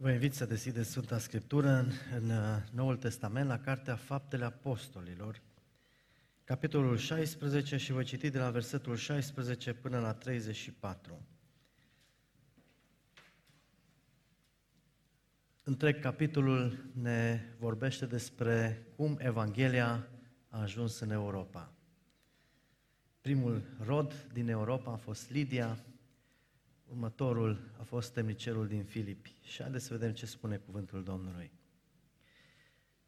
[0.00, 5.42] Vă invit să deschideți Sfânta Scriptură în, în uh, Noul Testament, la Cartea Faptele Apostolilor,
[6.44, 11.26] capitolul 16 și voi citi de la versetul 16 până la 34.
[15.62, 20.08] Întreg capitolul ne vorbește despre cum Evanghelia
[20.48, 21.72] a ajuns în Europa.
[23.20, 25.78] Primul rod din Europa a fost Lidia,
[26.90, 29.34] Următorul a fost temnicerul din Filipi.
[29.42, 31.50] Și haideți să vedem ce spune cuvântul Domnului.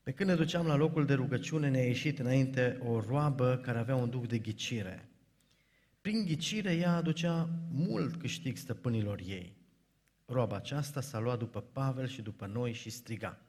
[0.03, 3.97] Pe când ne duceam la locul de rugăciune, ne-a ieșit înainte o roabă care avea
[3.97, 5.09] un duc de ghicire.
[6.01, 9.57] Prin ghicire ea aducea mult câștig stăpânilor ei.
[10.27, 13.43] Roaba aceasta s-a luat după Pavel și după noi și striga.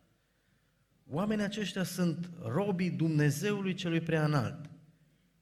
[1.10, 4.70] Oamenii aceștia sunt robii Dumnezeului celui preanalt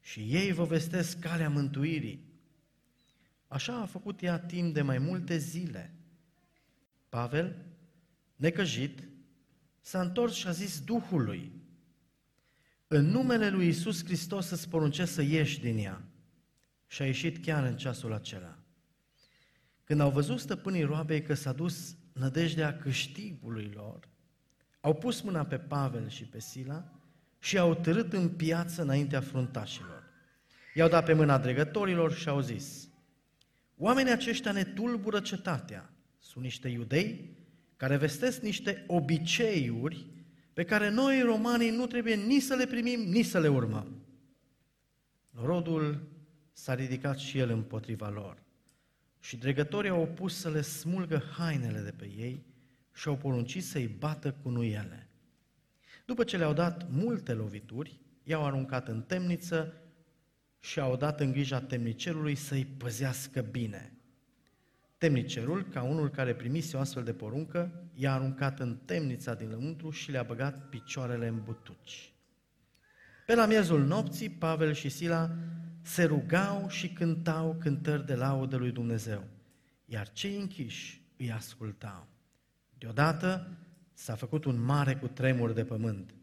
[0.01, 2.28] și ei vă vestesc calea mântuirii.
[3.49, 5.93] Așa a făcut ea timp de mai multe zile.
[7.09, 7.55] Pavel,
[8.35, 9.03] necăjit,
[9.81, 11.51] s-a întors și a zis Duhului,
[12.87, 16.01] în numele lui Isus Hristos îți poruncesc să ieși din ea.
[16.87, 18.57] Și a ieșit chiar în ceasul acela.
[19.83, 24.07] Când au văzut stăpânii roabei că s-a dus nădejdea câștigului lor,
[24.81, 26.91] au pus mâna pe Pavel și pe Sila
[27.39, 30.03] și au târât în piață înaintea fruntașilor.
[30.73, 32.88] I-au dat pe mâna dregătorilor și au zis,
[33.81, 35.89] Oamenii aceștia ne tulbură cetatea.
[36.17, 37.37] Sunt niște iudei
[37.75, 40.05] care vestesc niște obiceiuri
[40.53, 44.05] pe care noi, romanii, nu trebuie nici să le primim, nici să le urmăm.
[45.31, 46.07] Rodul
[46.51, 48.43] s-a ridicat și el împotriva lor.
[49.19, 52.45] Și dregătorii au opus să le smulgă hainele de pe ei
[52.93, 55.09] și au poruncit să-i bată cu nuiele.
[56.05, 59.73] După ce le-au dat multe lovituri, i-au aruncat în temniță
[60.59, 63.93] și au dat în grija temnicerului să-i păzească bine.
[64.97, 69.89] Temnicerul, ca unul care primise o astfel de poruncă, i-a aruncat în temnița din lăuntru
[69.89, 72.13] și le-a băgat picioarele în butuci.
[73.25, 75.35] Pe la miezul nopții, Pavel și Sila
[75.81, 79.23] se rugau și cântau cântări de laudă lui Dumnezeu,
[79.85, 82.07] iar cei închiși îi ascultau.
[82.77, 83.57] Deodată
[83.93, 86.15] s-a făcut un mare cutremur de pământ,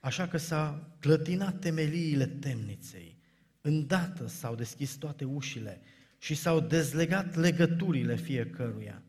[0.00, 3.17] așa că s-a clătinat temeliile temniței
[3.68, 5.80] Îndată s-au deschis toate ușile
[6.18, 9.02] și s-au dezlegat legăturile fiecăruia.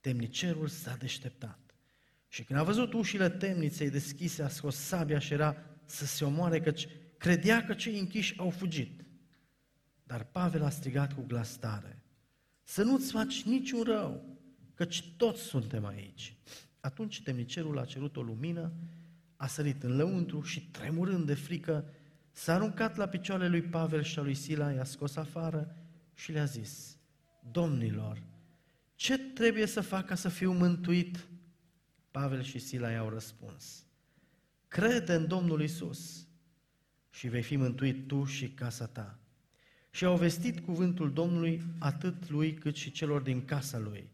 [0.00, 1.74] Temnicerul s-a deșteptat
[2.28, 6.60] și când a văzut ușile temniței deschise, a scos sabia și era să se omoare,
[6.60, 6.88] căci
[7.18, 9.04] credea că cei închiși au fugit.
[10.02, 12.02] Dar Pavel a strigat cu glas tare,
[12.62, 14.38] să nu-ți faci niciun rău,
[14.74, 16.36] căci toți suntem aici.
[16.80, 18.72] Atunci temnicerul a cerut o lumină,
[19.36, 21.90] a sărit în lăuntru și, tremurând de frică,
[22.38, 25.76] S-a aruncat la picioarele lui Pavel și a lui Sila, i-a scos afară
[26.14, 26.98] și le-a zis,
[27.50, 28.22] Domnilor,
[28.94, 31.26] ce trebuie să fac ca să fiu mântuit?
[32.10, 33.86] Pavel și Sila i-au răspuns,
[34.68, 36.26] crede în Domnul Isus
[37.10, 39.18] și vei fi mântuit tu și casa ta.
[39.90, 44.10] Și au vestit cuvântul Domnului atât lui cât și celor din casa lui.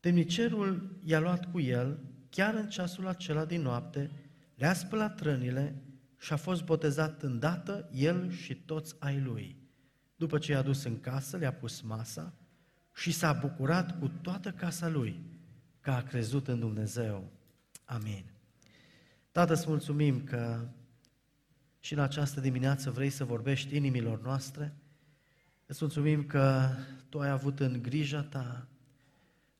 [0.00, 1.98] Temnicerul i-a luat cu el,
[2.30, 4.10] chiar în ceasul acela din noapte,
[4.54, 5.82] le-a spălat rănile
[6.22, 9.56] și a fost botezat îndată el și toți ai lui.
[10.16, 12.34] După ce i-a dus în casă, le-a pus masa
[12.94, 15.20] și s-a bucurat cu toată casa lui
[15.80, 17.32] că a crezut în Dumnezeu.
[17.84, 18.24] Amin.
[19.32, 20.68] Tată, îți mulțumim că
[21.80, 24.76] și în această dimineață vrei să vorbești inimilor noastre.
[25.66, 26.68] Îți mulțumim că
[27.08, 28.68] Tu ai avut în grija Ta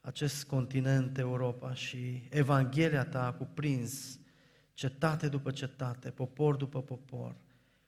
[0.00, 4.20] acest continent, Europa, și Evanghelia Ta a cuprins
[4.72, 7.36] cetate după cetate, popor după popor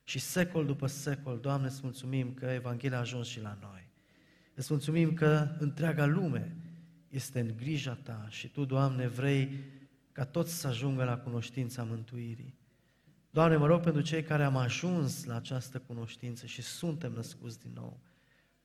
[0.07, 3.87] și secol după secol, Doamne, îți mulțumim că Evanghelia a ajuns și la noi.
[4.53, 6.55] Îți mulțumim că întreaga lume
[7.09, 9.59] este în grija Ta și Tu, Doamne, vrei
[10.11, 12.57] ca toți să ajungă la cunoștința mântuirii.
[13.29, 17.71] Doamne, mă rog pentru cei care am ajuns la această cunoștință și suntem născuți din
[17.73, 17.99] nou.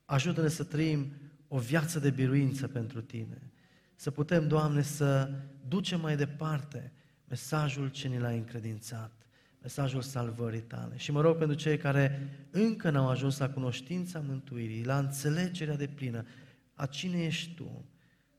[0.04, 1.12] Ajută-ne să trăim
[1.48, 3.50] o viață de biruință pentru Tine.
[3.95, 5.30] Să putem, Doamne, să
[5.68, 6.92] ducem mai departe
[7.30, 9.12] mesajul ce ni l-ai încredințat,
[9.62, 10.97] mesajul salvării tale.
[10.97, 15.86] Și mă rog pentru cei care încă n-au ajuns la cunoștința mântuirii, la înțelegerea de
[15.86, 16.27] plină
[16.74, 17.84] a cine ești tu,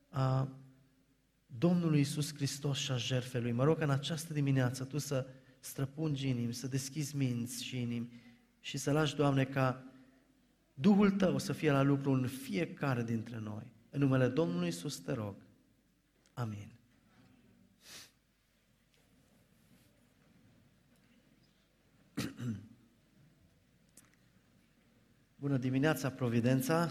[0.08, 0.48] a
[1.46, 3.52] Domnului Isus Hristos și a jertfelui.
[3.52, 5.26] Mă rog în această dimineață tu să
[5.60, 8.12] străpungi inimi, să deschizi minți și inimi
[8.60, 9.84] și să lași, Doamne, ca
[10.74, 13.72] Duhul Tău să fie la lucru în fiecare dintre noi.
[13.90, 15.34] În numele Domnului Isus te rog.
[16.32, 16.81] Amin.
[25.40, 26.88] Bună dimineața, Providența!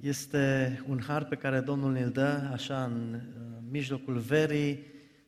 [0.00, 3.20] Este un har pe care Domnul ne-l dă, așa, în
[3.70, 4.78] mijlocul verii,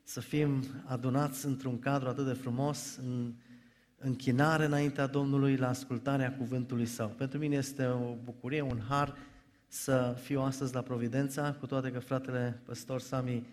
[0.03, 3.35] să fim adunați într-un cadru atât de frumos, în
[3.99, 7.09] închinare înaintea Domnului, la ascultarea cuvântului Său.
[7.09, 9.17] Pentru mine este o bucurie, un har
[9.69, 13.47] să fiu astăzi la Providența, cu toate că fratele păstor Sami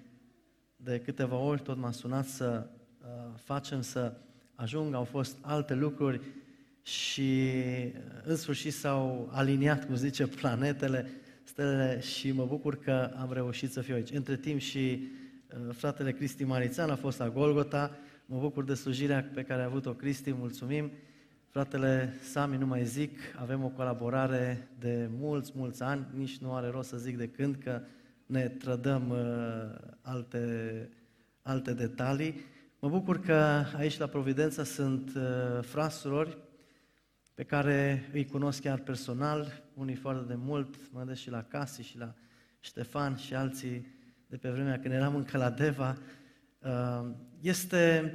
[0.75, 2.67] de câteva ori tot m-a sunat să
[3.01, 4.13] uh, facem să
[4.55, 6.21] ajung, au fost alte lucruri
[6.81, 7.51] și
[7.85, 11.11] uh, în sfârșit s-au aliniat, cum zice, planetele,
[11.43, 14.11] stelele și mă bucur că am reușit să fiu aici.
[14.11, 15.07] Între timp și
[15.47, 17.91] uh, fratele Cristi Marițan a fost la Golgota,
[18.25, 20.91] mă bucur de slujirea pe care a avut-o Cristi, mulțumim.
[21.49, 26.67] Fratele Sami, nu mai zic, avem o colaborare de mulți, mulți ani, nici nu are
[26.67, 27.81] rost să zic de când, că
[28.25, 29.17] ne trădăm uh,
[30.01, 30.89] alte,
[31.41, 32.35] alte detalii.
[32.83, 35.23] Mă bucur că aici la Providența sunt uh,
[35.61, 36.37] frasurori
[37.33, 41.81] pe care îi cunosc chiar personal, unii foarte de mult, mă gândesc și la Casi
[41.81, 42.13] și la
[42.59, 43.95] Ștefan și alții
[44.27, 45.97] de pe vremea când eram încă la Deva.
[46.59, 47.09] Uh,
[47.41, 48.13] este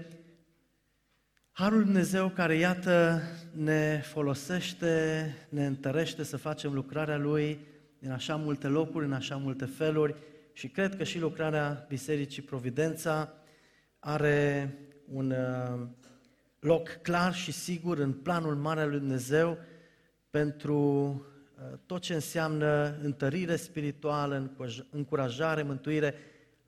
[1.52, 3.20] Harul Dumnezeu care, iată,
[3.52, 7.58] ne folosește, ne întărește să facem lucrarea Lui
[8.00, 10.14] în așa multe locuri, în așa multe feluri
[10.52, 13.32] și cred că și lucrarea Bisericii Providența
[13.98, 14.74] are
[15.12, 15.86] un uh,
[16.60, 19.58] loc clar și sigur în planul mare al lui Dumnezeu
[20.30, 24.50] pentru uh, tot ce înseamnă întărire spirituală,
[24.90, 26.14] încurajare, mântuire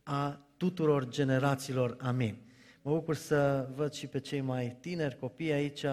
[0.03, 1.97] a tuturor generațiilor.
[2.01, 2.37] Amin.
[2.83, 5.85] Mă bucur să văd și pe cei mai tineri, copii aici,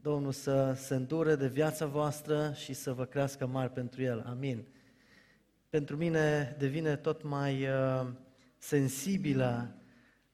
[0.00, 4.24] Domnul să se îndure de viața voastră și să vă crească mari pentru El.
[4.28, 4.64] Amin.
[5.68, 8.06] Pentru mine devine tot mai uh,
[8.58, 9.77] sensibilă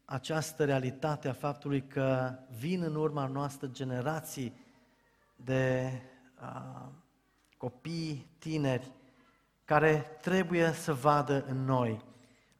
[0.05, 4.55] această realitate a faptului că vin în urma noastră generații
[5.37, 5.91] de
[6.43, 6.89] uh,
[7.56, 8.93] copii, tineri,
[9.65, 12.05] care trebuie să vadă în noi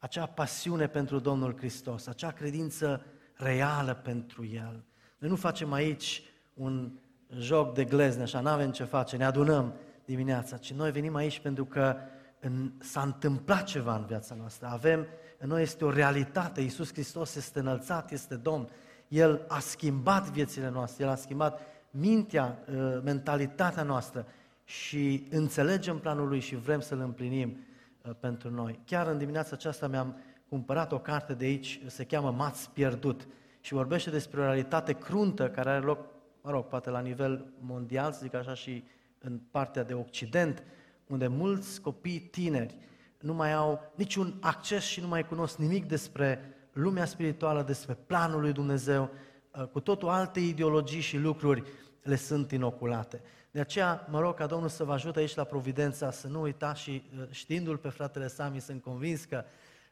[0.05, 3.05] acea pasiune pentru Domnul Hristos, acea credință
[3.35, 4.85] reală pentru El.
[5.19, 6.23] Noi nu facem aici
[6.55, 6.93] un
[7.39, 9.75] joc de glezne, așa, nu avem ce face, ne adunăm
[10.05, 11.97] dimineața, ci noi venim aici pentru că
[12.45, 14.67] în, s-a întâmplat ceva în viața noastră.
[14.67, 15.07] Avem,
[15.39, 18.69] în noi este o realitate, Iisus Hristos este înălțat, este Domn.
[19.09, 21.61] El a schimbat viețile noastre, El a schimbat
[21.91, 24.27] mintea, uh, mentalitatea noastră
[24.65, 27.57] și înțelegem planul Lui și vrem să-L împlinim
[28.03, 28.81] uh, pentru noi.
[28.87, 30.17] Chiar în dimineața aceasta mi-am
[30.49, 33.27] cumpărat o carte de aici, se cheamă Mați pierdut
[33.61, 36.07] și vorbește despre o realitate cruntă care are loc,
[36.41, 38.85] mă rog, poate la nivel mondial, să zic așa, și
[39.19, 40.63] în partea de Occident,
[41.07, 42.77] unde mulți copii tineri
[43.21, 48.41] nu mai au niciun acces și nu mai cunosc nimic despre lumea spirituală, despre planul
[48.41, 49.11] lui Dumnezeu,
[49.51, 51.63] uh, cu totul alte ideologii și lucruri
[52.03, 53.23] le sunt inoculate.
[53.51, 56.81] De aceea mă rog ca Domnul să vă ajute aici la Providența, să nu uitați
[56.81, 59.45] și uh, știindu-l pe fratele Sami, sunt convins că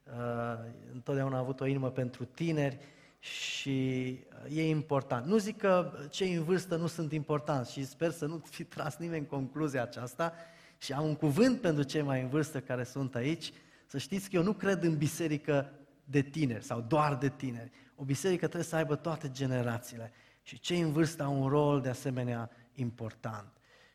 [0.05, 2.79] uh, întotdeauna a avut o inimă pentru tineri
[3.19, 5.27] și uh, e important.
[5.27, 8.97] Nu zic că cei în vârstă nu sunt importanți și sper să nu fi tras
[8.97, 10.33] nimeni concluzia aceasta
[10.83, 13.53] și am un cuvânt pentru cei mai în vârstă care sunt aici,
[13.87, 15.71] să știți că eu nu cred în biserică
[16.05, 17.71] de tineri sau doar de tineri.
[17.95, 20.13] O biserică trebuie să aibă toate generațiile
[20.43, 23.49] și cei în vârstă au un rol de asemenea important.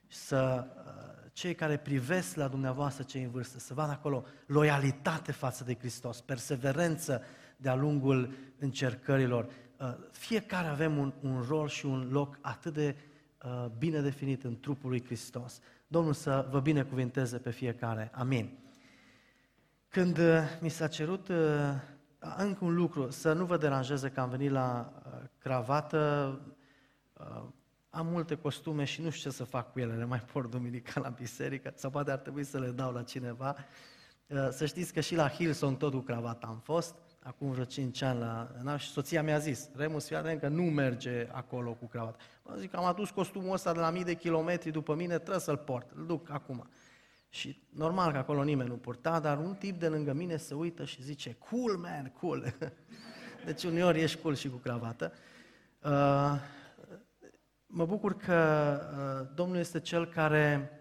[0.08, 5.64] Să uh, cei care privesc la dumneavoastră cei în vârstă, să vadă acolo loialitate față
[5.64, 7.24] de Hristos, perseverență
[7.58, 9.46] de-a lungul încercărilor.
[9.80, 12.96] Uh, fiecare avem un, un rol și un loc atât de
[13.44, 15.62] uh, bine definit în trupul lui Hristos.
[15.88, 18.12] Domnul să vă binecuvinteze pe fiecare.
[18.14, 18.58] Amin.
[19.88, 20.20] Când
[20.60, 21.28] mi s-a cerut
[22.38, 24.94] încă un lucru, să nu vă deranjeze că am venit la
[25.38, 26.32] cravată,
[27.90, 31.00] am multe costume și nu știu ce să fac cu ele, le mai port duminica
[31.00, 33.56] la biserică, sau poate ar trebui să le dau la cineva.
[34.28, 36.96] Uh, să știți că și la Hillsong tot cu cravată am fost,
[37.28, 41.28] acum vreo 5 ani la NAV și soția mi-a zis, Remus, fii că nu merge
[41.32, 42.18] acolo cu cravată.
[42.44, 45.58] Mă zic, am adus costumul ăsta de la mii de kilometri după mine, trebuie să-l
[45.58, 46.70] port, îl duc acum.
[47.30, 50.86] Și normal că acolo nimeni nu purta, dar un tip de lângă mine se uită
[50.86, 52.54] și zice, cool man, cool.
[53.46, 55.14] Deci uneori ești cool și cu cravată.
[55.84, 56.40] Uh,
[57.68, 58.80] mă bucur că
[59.22, 60.72] uh, Domnul este Cel care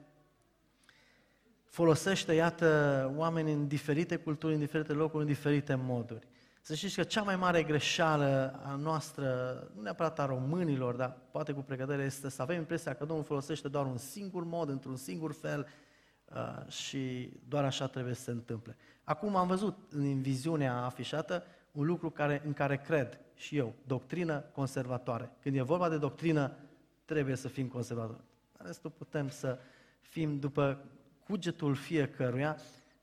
[1.64, 6.26] folosește, iată, oameni în diferite culturi, în diferite locuri, în diferite moduri.
[6.66, 9.26] Să știți că cea mai mare greșeală a noastră,
[9.74, 13.68] nu neapărat a românilor, dar poate cu pregătire, este să avem impresia că Domnul folosește
[13.68, 15.66] doar un singur mod, într-un singur fel
[16.24, 18.76] uh, și doar așa trebuie să se întâmple.
[19.04, 24.38] Acum am văzut în viziunea afișată un lucru care, în care cred și eu, doctrină
[24.38, 25.30] conservatoare.
[25.40, 26.52] Când e vorba de doctrină
[27.04, 28.24] trebuie să fim conservatori.
[28.56, 29.58] În restul putem să
[30.00, 30.84] fim după
[31.26, 32.56] cugetul fiecăruia,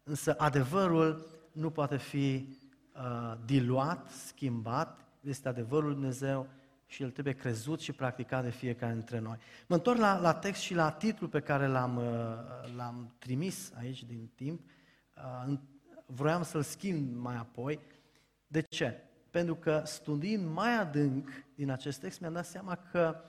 [0.03, 2.61] însă adevărul nu poate fi
[2.95, 6.47] uh, diluat, schimbat, este adevărul Lui Dumnezeu
[6.85, 9.37] și el trebuie crezut și practicat de fiecare dintre noi.
[9.67, 14.03] Mă întorc la, la text și la titlul pe care l-am, uh, l-am trimis aici
[14.03, 14.61] din timp.
[15.47, 15.53] Uh,
[16.05, 17.79] vroiam să-l schimb mai apoi.
[18.47, 19.03] De ce?
[19.29, 23.23] Pentru că studiind mai adânc din acest text mi-am dat seama că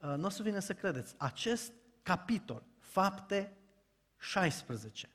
[0.00, 1.14] uh, nu o să vină să credeți.
[1.16, 3.52] Acest capitol, fapte
[4.18, 5.08] 16,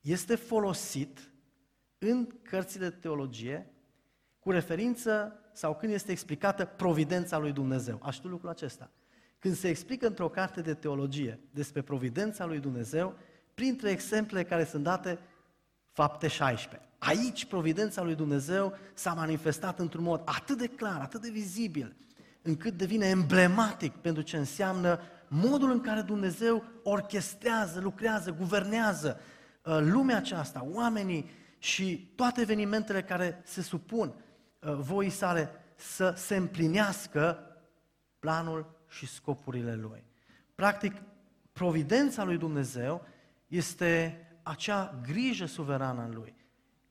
[0.00, 1.29] este folosit
[2.08, 3.70] în cărțile de teologie
[4.38, 8.00] cu referință sau când este explicată providența lui Dumnezeu.
[8.02, 8.90] Aș știu lucrul acesta.
[9.38, 13.14] Când se explică într-o carte de teologie despre providența lui Dumnezeu,
[13.54, 15.18] printre exemple care sunt date,
[15.92, 16.88] fapte 16.
[16.98, 21.96] Aici providența lui Dumnezeu s-a manifestat într-un mod atât de clar, atât de vizibil,
[22.42, 29.20] încât devine emblematic pentru ce înseamnă modul în care Dumnezeu orchestrează, lucrează, guvernează
[29.64, 31.30] uh, lumea aceasta, oamenii
[31.60, 34.14] și toate evenimentele care se supun
[34.58, 37.38] uh, voii sale să se împlinească
[38.18, 40.04] planul și scopurile lui.
[40.54, 41.02] Practic,
[41.52, 43.06] providența lui Dumnezeu
[43.46, 46.34] este acea grijă suverană în lui,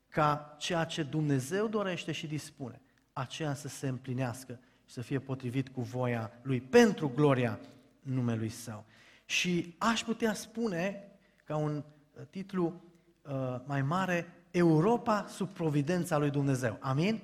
[0.08, 2.82] ca ceea ce Dumnezeu dorește și dispune,
[3.14, 7.60] aceea să se împlinească și să fie potrivit cu voia lui pentru gloria
[8.02, 8.86] numelui său.
[9.26, 11.12] Și aș putea spune,
[11.44, 12.82] ca un uh, titlu
[13.22, 16.78] uh, mai mare, Europa sub providența lui Dumnezeu.
[16.80, 17.22] Amin?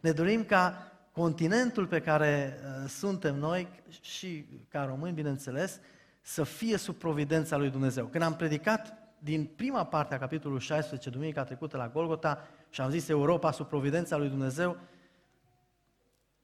[0.00, 3.68] Ne dorim ca continentul pe care uh, suntem noi,
[4.00, 5.80] și ca români, bineînțeles,
[6.20, 8.06] să fie sub providența lui Dumnezeu.
[8.06, 12.90] Când am predicat din prima parte a capitolului 16, duminica trecută la Golgota, și am
[12.90, 14.76] zis Europa sub providența lui Dumnezeu,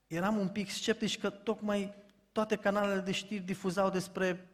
[0.07, 1.95] eram un pic sceptici că tocmai
[2.33, 4.49] toate canalele de știri difuzau despre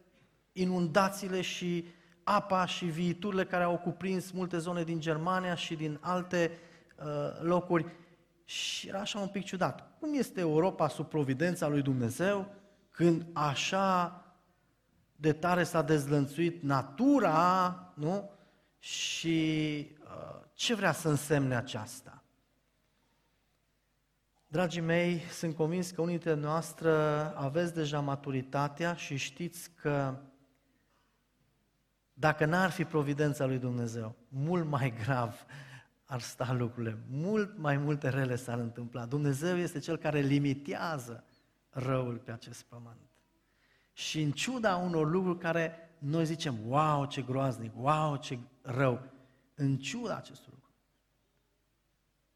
[0.51, 1.85] inundațiile și
[2.27, 6.51] apa și viiturile care au cuprins multe zone din Germania și din alte
[6.95, 7.05] uh,
[7.41, 7.85] locuri.
[8.45, 9.89] Și era așa un pic ciudat.
[9.99, 12.47] Cum este Europa sub providența lui Dumnezeu
[12.91, 14.19] când așa
[15.15, 18.29] de tare s-a dezlănțuit natura, nu?
[18.79, 22.23] Și uh, ce vrea să însemne aceasta?
[24.47, 26.91] Dragii mei, sunt convins că unii dintre noastre
[27.35, 30.15] aveți deja maturitatea și știți că
[32.17, 35.45] dacă n-ar fi providența lui Dumnezeu, mult mai grav
[36.05, 39.05] ar sta lucrurile, mult mai multe rele s-ar întâmpla.
[39.05, 41.23] Dumnezeu este Cel care limitează
[41.69, 43.09] răul pe acest pământ.
[43.93, 49.01] Și în ciuda unor lucruri care noi zicem, wow, ce groaznic, wow, ce rău,
[49.55, 50.73] în ciuda acestui lucru,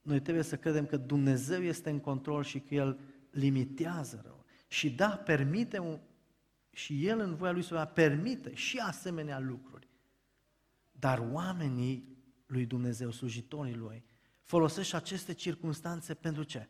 [0.01, 2.99] noi trebuie să credem că Dumnezeu este în control și că El
[3.31, 4.45] limitează răul.
[4.67, 5.99] Și da, permite un,
[6.71, 9.68] și El în voia Lui să permite și asemenea lucruri.
[10.99, 14.03] Dar oamenii lui Dumnezeu, slujitorii Lui,
[14.43, 16.67] folosește aceste circunstanțe pentru ce?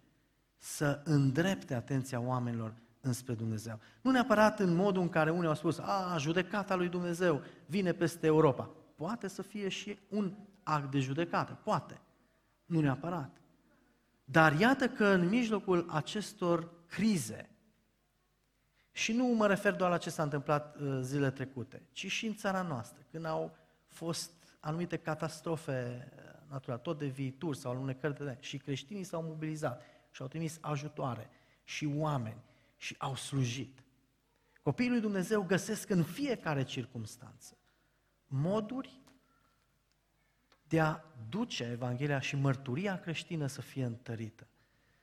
[0.58, 3.80] Să îndrepte atenția oamenilor înspre Dumnezeu.
[4.02, 8.26] Nu neapărat în modul în care unii au spus, a, judecata lui Dumnezeu vine peste
[8.26, 8.70] Europa.
[8.96, 10.34] Poate să fie și un
[10.64, 12.02] act de judecată, poate.
[12.66, 13.38] Nu neapărat.
[14.24, 17.50] Dar iată că în mijlocul acestor crize,
[18.92, 22.36] și nu mă refer doar la ce s-a întâmplat uh, zile trecute, ci și în
[22.36, 23.58] țara noastră, când au
[24.00, 29.82] fost anumite catastrofe uh, naturale, tot de viitor sau alunecări de și creștinii s-au mobilizat
[30.12, 31.30] și au trimis ajutoare
[31.64, 32.42] și oameni
[32.78, 33.84] și au slujit.
[34.62, 37.58] Copiii lui Dumnezeu găsesc în fiecare circunstanță
[38.28, 39.00] moduri
[40.68, 44.48] de a duce Evanghelia și mărturia creștină să fie întărită.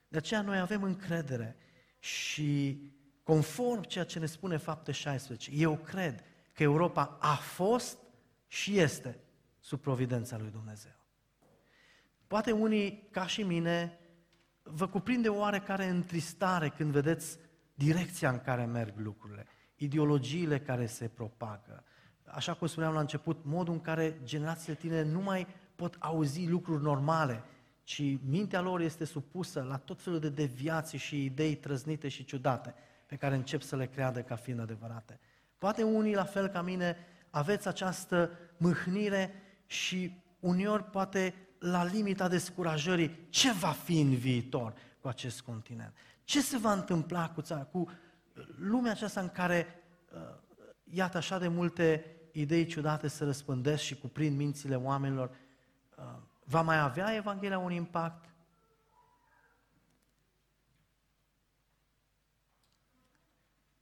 [0.09, 1.57] De aceea noi avem încredere
[1.99, 2.81] și
[3.23, 7.99] conform ceea ce ne spune fapte 16, eu cred că Europa a fost
[8.47, 9.19] și este
[9.61, 10.95] sub providența lui Dumnezeu.
[12.27, 13.99] Poate unii, ca și mine,
[14.63, 17.39] vă cuprinde oarecare întristare când vedeți
[17.75, 21.85] direcția în care merg lucrurile, ideologiile care se propagă.
[22.25, 26.83] Așa cum spuneam la început, modul în care generațiile tinere nu mai pot auzi lucruri
[26.83, 27.43] normale,
[27.83, 32.75] ci mintea lor este supusă la tot felul de deviații și idei trăznite și ciudate,
[33.07, 35.21] pe care încep să le creadă ca fiind adevărate.
[35.59, 36.97] Poate unii, la fel ca mine,
[37.37, 45.09] aveți această mâhnire și uneori poate la limita descurajării, ce va fi în viitor cu
[45.09, 45.97] acest continent?
[46.25, 47.91] Ce se va întâmpla cu țara, cu
[48.59, 50.21] lumea aceasta în care, uh,
[50.85, 55.31] iată, așa de multe idei ciudate se răspândesc și cuprind mințile oamenilor,
[55.97, 56.05] uh,
[56.45, 58.25] va mai avea Evanghelia un impact?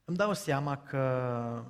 [0.05, 1.65] Îmi dau seama că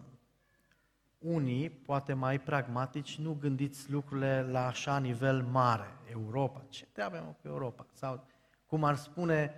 [1.25, 5.97] unii, poate mai pragmatici, nu gândiți lucrurile la așa nivel mare.
[6.11, 7.85] Europa, ce treabă am cu Europa?
[7.91, 8.25] Sau
[8.65, 9.53] cum ar spune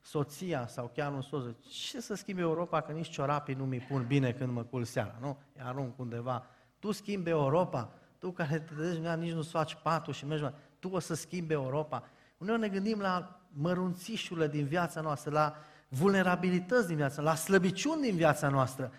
[0.00, 4.04] soția sau chiar un soț, ce să schimbi Europa că nici ciorapii nu mi pun
[4.06, 5.38] bine când mă cul seara, nu?
[5.54, 6.46] Îi arunc undeva.
[6.78, 10.44] Tu schimbi Europa, tu care te duci, nici nu-ți faci patul și mergi,
[10.78, 12.04] tu o să schimbi Europa.
[12.38, 15.56] Uneori ne gândim la mărunțișurile din viața noastră, la
[15.88, 18.92] vulnerabilități din viața, la slăbiciuni din viața noastră.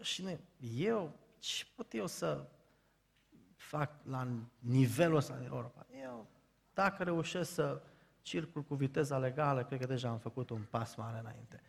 [0.00, 0.38] Și ne,
[0.76, 2.46] eu, ce pot eu să
[3.56, 4.28] fac la
[4.58, 5.86] nivelul ăsta de Europa?
[6.02, 6.26] Eu,
[6.74, 7.82] dacă reușesc să
[8.22, 11.62] circul cu viteza legală, cred că deja am făcut un pas mare înainte.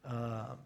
[0.00, 0.56] Uh,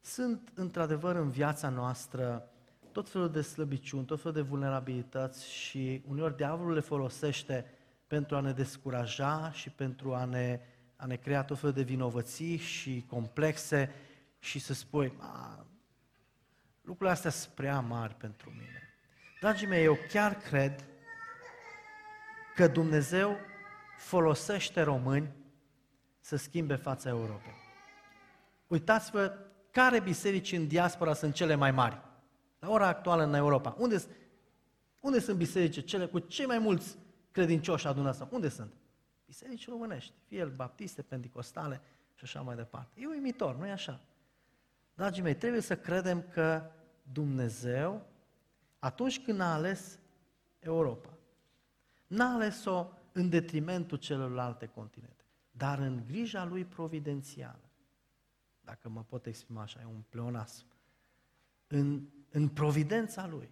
[0.00, 2.50] sunt, într-adevăr, în viața noastră
[2.92, 7.66] tot felul de slăbiciuni, tot felul de vulnerabilități și uneori diavolul le folosește
[8.06, 10.60] pentru a ne descuraja și pentru a ne,
[10.96, 13.90] a ne crea tot felul de vinovății și complexe
[14.38, 15.12] și să spui,
[16.88, 18.82] lucrurile astea sunt prea mari pentru mine.
[19.40, 20.84] Dragii mei, eu chiar cred
[22.54, 23.36] că Dumnezeu
[23.96, 25.32] folosește români
[26.20, 27.54] să schimbe fața Europei.
[28.66, 29.38] Uitați-vă
[29.70, 32.00] care biserici în diaspora sunt cele mai mari.
[32.58, 33.74] La ora actuală în Europa.
[33.78, 34.02] Unde,
[35.00, 36.96] unde sunt biserici cele cu cei mai mulți
[37.30, 38.22] credincioși adunați?
[38.30, 38.72] Unde sunt?
[39.26, 41.80] Biserici românești, fie el baptiste, pentecostale
[42.14, 43.00] și așa mai departe.
[43.00, 44.00] E uimitor, nu e așa?
[44.94, 46.70] Dragii mei, trebuie să credem că
[47.12, 48.06] Dumnezeu,
[48.78, 49.98] atunci când a ales
[50.58, 51.18] Europa,
[52.06, 57.70] n-a ales-o în detrimentul celorlalte continente, dar în grija lui providențială.
[58.60, 60.64] Dacă mă pot exprima așa, e un pleonasm.
[61.66, 63.50] În, în providența lui,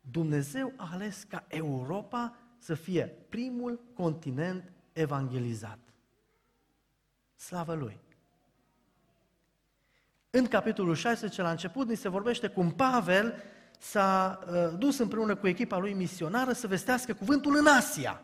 [0.00, 5.78] Dumnezeu a ales ca Europa să fie primul continent evangelizat.
[7.34, 8.03] Slavă Lui!
[10.36, 13.34] În capitolul 16, la început, ni se vorbește cum Pavel
[13.78, 18.22] s-a uh, dus împreună cu echipa lui misionară să vestească cuvântul în Asia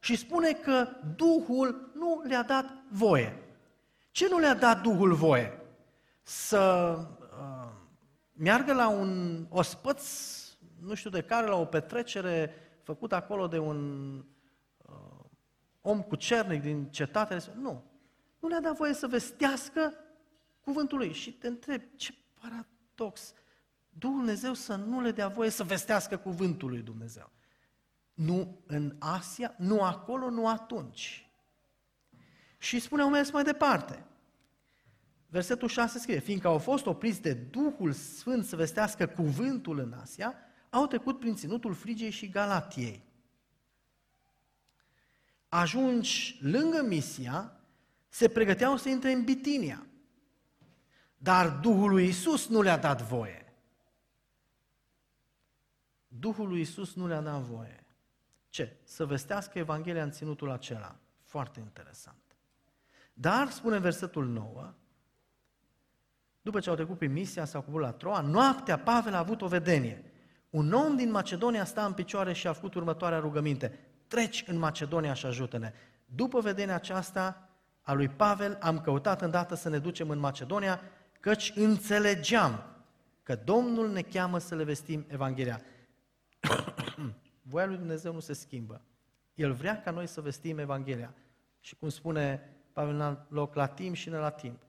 [0.00, 3.42] și spune că Duhul nu le-a dat voie.
[4.10, 5.60] Ce nu le-a dat Duhul voie?
[6.22, 7.70] Să uh,
[8.32, 10.02] meargă la un ospăț,
[10.80, 14.14] nu știu de care, la o petrecere făcută acolo de un
[14.76, 15.24] uh,
[15.80, 17.36] om cu cernic din cetate.
[17.60, 17.84] Nu.
[18.38, 19.92] Nu le-a dat voie să vestească
[20.68, 21.12] cuvântul lui.
[21.12, 23.32] Și te întreb, ce paradox!
[23.88, 27.30] Dumnezeu să nu le dea voie să vestească cuvântul lui Dumnezeu.
[28.14, 31.30] Nu în Asia, nu acolo, nu atunci.
[32.58, 34.04] Și spune, au mers mai departe.
[35.28, 40.34] Versetul 6 scrie, fiindcă au fost opriți de Duhul Sfânt să vestească cuvântul în Asia,
[40.70, 43.02] au trecut prin ținutul Frigiei și Galatiei.
[45.48, 47.52] Ajungi lângă Misia,
[48.08, 49.87] se pregăteau să intre în Bitinia.
[51.18, 53.52] Dar Duhul lui Isus nu le-a dat voie.
[56.08, 57.84] Duhul lui Isus nu le-a dat voie.
[58.48, 58.76] Ce?
[58.84, 60.96] Să vestească Evanghelia în ținutul acela.
[61.22, 62.16] Foarte interesant.
[63.12, 64.74] Dar, spune versetul 9,
[66.42, 69.46] după ce au trecut prin misia, s-au coborât la Troa, noaptea Pavel a avut o
[69.46, 70.04] vedenie.
[70.50, 73.78] Un om din Macedonia sta în picioare și a făcut următoarea rugăminte.
[74.06, 75.72] Treci în Macedonia și ajută-ne.
[76.04, 77.48] După vedenia aceasta
[77.82, 80.80] a lui Pavel, am căutat îndată să ne ducem în Macedonia,
[81.20, 82.62] căci înțelegeam
[83.22, 85.60] că Domnul ne cheamă să le vestim Evanghelia.
[87.50, 88.80] Voia lui Dumnezeu nu se schimbă.
[89.34, 91.14] El vrea ca noi să vestim Evanghelia.
[91.60, 92.40] Și cum spune
[92.72, 94.62] Pavel în loc la timp și ne la timp,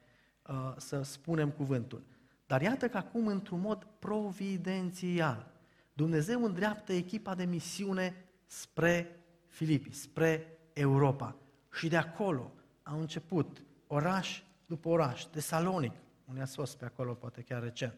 [0.47, 2.03] uh, să spunem cuvântul.
[2.45, 5.51] Dar iată că acum, într-un mod providențial,
[5.93, 11.35] Dumnezeu îndreaptă echipa de misiune spre Filipi, spre Europa.
[11.71, 12.51] Și de acolo
[12.83, 15.93] au început oraș după oraș, Tesalonic,
[16.29, 17.93] unde a fost pe acolo, poate chiar recent,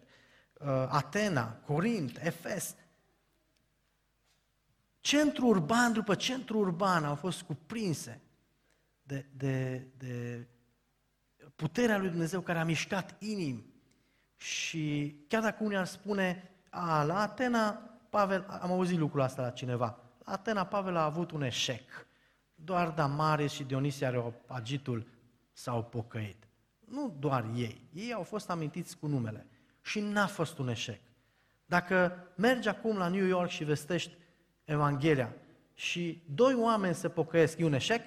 [0.53, 2.75] uh, Atena, Corint, Efes,
[5.01, 8.21] Centru urban după centru urban au fost cuprinse
[9.03, 10.47] de, de, de
[11.55, 13.65] puterea lui Dumnezeu care a mișcat inimi.
[14.37, 17.71] Și chiar dacă unii ar spune, a, la Atena,
[18.09, 22.07] Pavel, am auzit lucrul ăsta la cineva, la Atena Pavel a avut un eșec.
[22.55, 25.07] Doar Damaris și Dionisia Areopagitul
[25.51, 26.47] s-au pocăit.
[26.91, 29.47] Nu doar ei, ei au fost amintiți cu numele.
[29.81, 31.01] Și n-a fost un eșec.
[31.65, 34.13] Dacă mergi acum la New York și vestești
[34.63, 35.33] Evanghelia
[35.73, 38.01] și doi oameni se pocăiesc, e un eșec?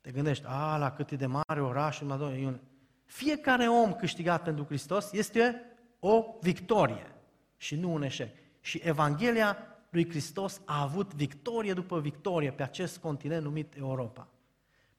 [0.00, 2.60] Te gândești, a, la cât e de mare orașul, la doi, e un...
[3.04, 5.62] Fiecare om câștigat pentru Hristos este
[6.00, 7.14] o victorie
[7.56, 8.36] și nu un eșec.
[8.60, 9.56] Și Evanghelia
[9.90, 14.28] lui Hristos a avut victorie după victorie pe acest continent numit Europa.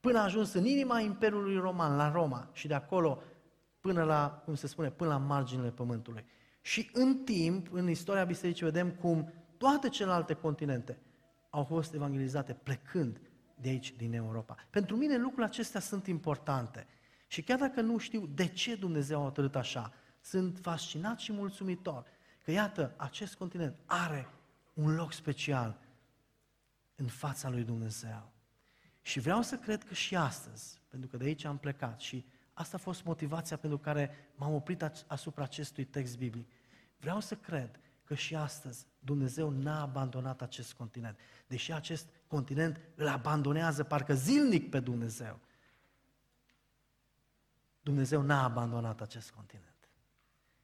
[0.05, 3.21] Până a ajuns în inima Imperiului Roman, la Roma, și de acolo
[3.79, 6.25] până la, cum se spune, până la marginile pământului.
[6.61, 10.99] Și în timp, în istoria bisericii, vedem cum toate celelalte continente
[11.49, 13.21] au fost evangelizate plecând
[13.55, 14.55] de aici, din Europa.
[14.69, 16.87] Pentru mine lucrurile acestea sunt importante.
[17.27, 22.05] Și chiar dacă nu știu de ce Dumnezeu a hotărât așa, sunt fascinat și mulțumitor
[22.43, 24.29] că, iată, acest continent are
[24.73, 25.79] un loc special
[26.95, 28.33] în fața lui Dumnezeu.
[29.05, 32.75] Și vreau să cred că și astăzi, pentru că de aici am plecat și asta
[32.77, 36.51] a fost motivația pentru care m-am oprit asupra acestui text biblic.
[36.97, 41.19] Vreau să cred că și astăzi Dumnezeu n-a abandonat acest continent.
[41.47, 45.39] Deși acest continent îl abandonează parcă zilnic pe Dumnezeu.
[47.81, 49.89] Dumnezeu n-a abandonat acest continent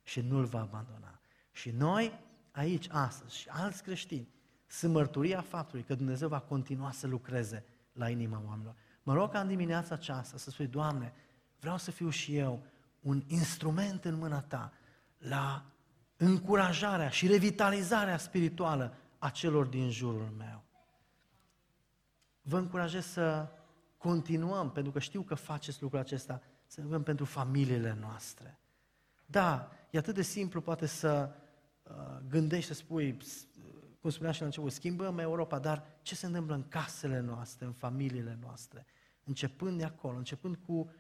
[0.03, 1.19] și nu-l va abandona.
[1.51, 2.19] Și noi,
[2.51, 4.27] aici, astăzi, și alți creștini,
[4.67, 7.65] sunt mărturia faptului că Dumnezeu va continua să lucreze
[8.01, 8.75] la inima oamenilor.
[9.03, 11.13] Mă rog ca în dimineața aceasta să spui, Doamne,
[11.59, 12.63] vreau să fiu și eu
[12.99, 14.73] un instrument în mâna Ta
[15.17, 15.65] la
[16.17, 20.63] încurajarea și revitalizarea spirituală a celor din jurul meu.
[22.41, 23.47] Vă încurajez să
[23.97, 28.59] continuăm, pentru că știu că faceți lucrul acesta, să rugăm pentru familiile noastre.
[29.25, 31.29] Da, e atât de simplu poate să
[31.83, 31.93] uh,
[32.29, 33.17] gândești, să spui,
[34.01, 37.71] cum spunea și la început, schimbăm Europa, dar ce se întâmplă în casele noastre, în
[37.71, 38.85] familiile noastre?
[39.23, 40.91] Începând de acolo, începând cu,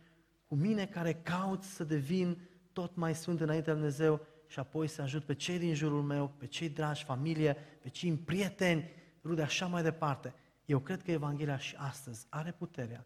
[0.47, 2.37] cu mine care caut să devin
[2.73, 6.27] tot mai sfânt înaintea lui Dumnezeu și apoi să ajut pe cei din jurul meu,
[6.37, 8.89] pe cei dragi, familie, pe cei prieteni,
[9.23, 10.33] rude, așa mai departe.
[10.65, 13.05] Eu cred că Evanghelia și astăzi are puterea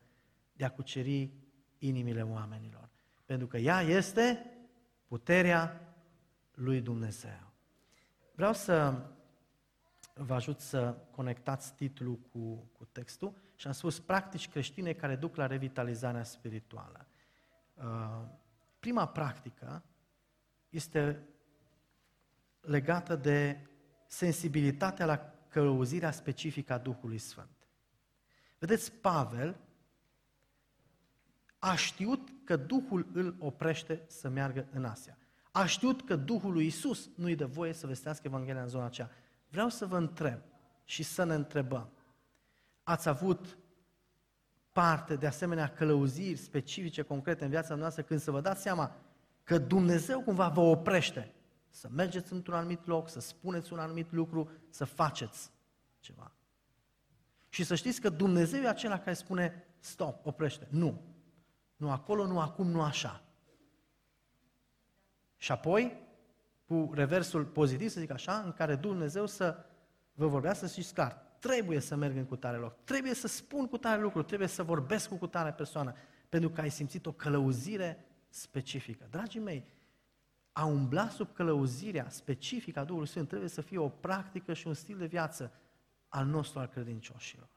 [0.54, 1.34] de a cuceri
[1.78, 2.90] inimile oamenilor.
[3.26, 4.46] Pentru că ea este
[5.08, 5.94] puterea
[6.52, 7.54] lui Dumnezeu.
[8.36, 9.06] Vreau să
[10.18, 15.36] vă ajut să conectați titlul cu, cu textul și am spus practici creștine care duc
[15.36, 17.08] la revitalizarea spirituală.
[17.74, 18.22] Uh,
[18.80, 19.84] prima practică
[20.70, 21.28] este
[22.62, 23.68] legată de
[24.08, 27.68] sensibilitatea la călăuzirea specifică a Duhului Sfânt.
[28.60, 29.60] Vedeți, Pavel
[31.60, 35.18] a știut că Duhul îl oprește să meargă în Asia.
[35.52, 39.12] A știut că Duhul lui Isus nu-i dă voie să vestească Evanghelia în zona aceea.
[39.50, 40.40] Vreau să vă întreb
[40.84, 41.90] și să ne întrebăm.
[42.84, 43.58] Ați avut
[44.72, 48.96] parte de asemenea călăuziri specifice, concrete în viața noastră, când să vă dați seama
[49.44, 51.34] că Dumnezeu cumva vă oprește
[51.70, 55.52] să mergeți într-un anumit loc, să spuneți un anumit lucru, să faceți
[56.00, 56.32] ceva.
[57.50, 60.68] Și să știți că Dumnezeu e acela care spune, stop, oprește.
[60.70, 61.02] Nu.
[61.76, 63.24] Nu acolo, nu acum, nu așa.
[65.38, 66.05] Și apoi,
[66.66, 69.66] cu reversul pozitiv, să zic așa, în care Dumnezeu să
[70.14, 73.78] vă vorbească, să știți clar, trebuie să merg în cutare loc, trebuie să spun cu
[73.78, 75.96] tare lucru, trebuie să vorbesc cu cutare persoană,
[76.30, 79.08] pentru că ai simțit o călăuzire specifică.
[79.10, 79.66] Dragii mei,
[80.52, 84.74] a umbla sub călăuzirea specifică a Duhului Sfânt trebuie să fie o practică și un
[84.74, 85.52] stil de viață
[86.08, 87.50] al nostru, al credincioșilor.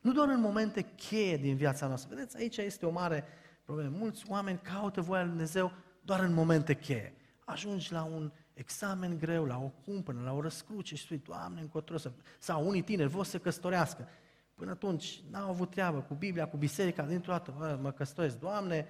[0.00, 2.14] Nu doar în momente cheie din viața noastră.
[2.14, 3.24] Vedeți, aici este o mare
[3.64, 3.96] problemă.
[3.96, 5.72] Mulți oameni caută voia lui Dumnezeu
[6.02, 7.14] doar în momente cheie.
[7.50, 11.96] Ajungi la un examen greu, la o cumpănă, la o răscruce și spui, Doamne, încotro
[11.96, 12.12] să...
[12.38, 14.08] Sau unii tineri vor să se căsătorească.
[14.54, 18.38] Până atunci n-au avut treabă cu Biblia, cu biserica, dintr-o dată, mă, mă căsătoresc.
[18.38, 18.86] Doamne,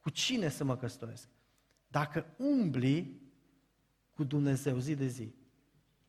[0.00, 1.28] cu cine să mă căsătoresc?
[1.86, 3.20] Dacă umbli
[4.14, 5.34] cu Dumnezeu zi de zi,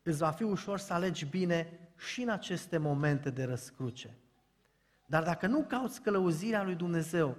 [0.02, 4.18] îți va fi ușor să alegi bine și în aceste momente de răscruce.
[5.06, 7.36] Dar dacă nu cauți călăuzirea lui Dumnezeu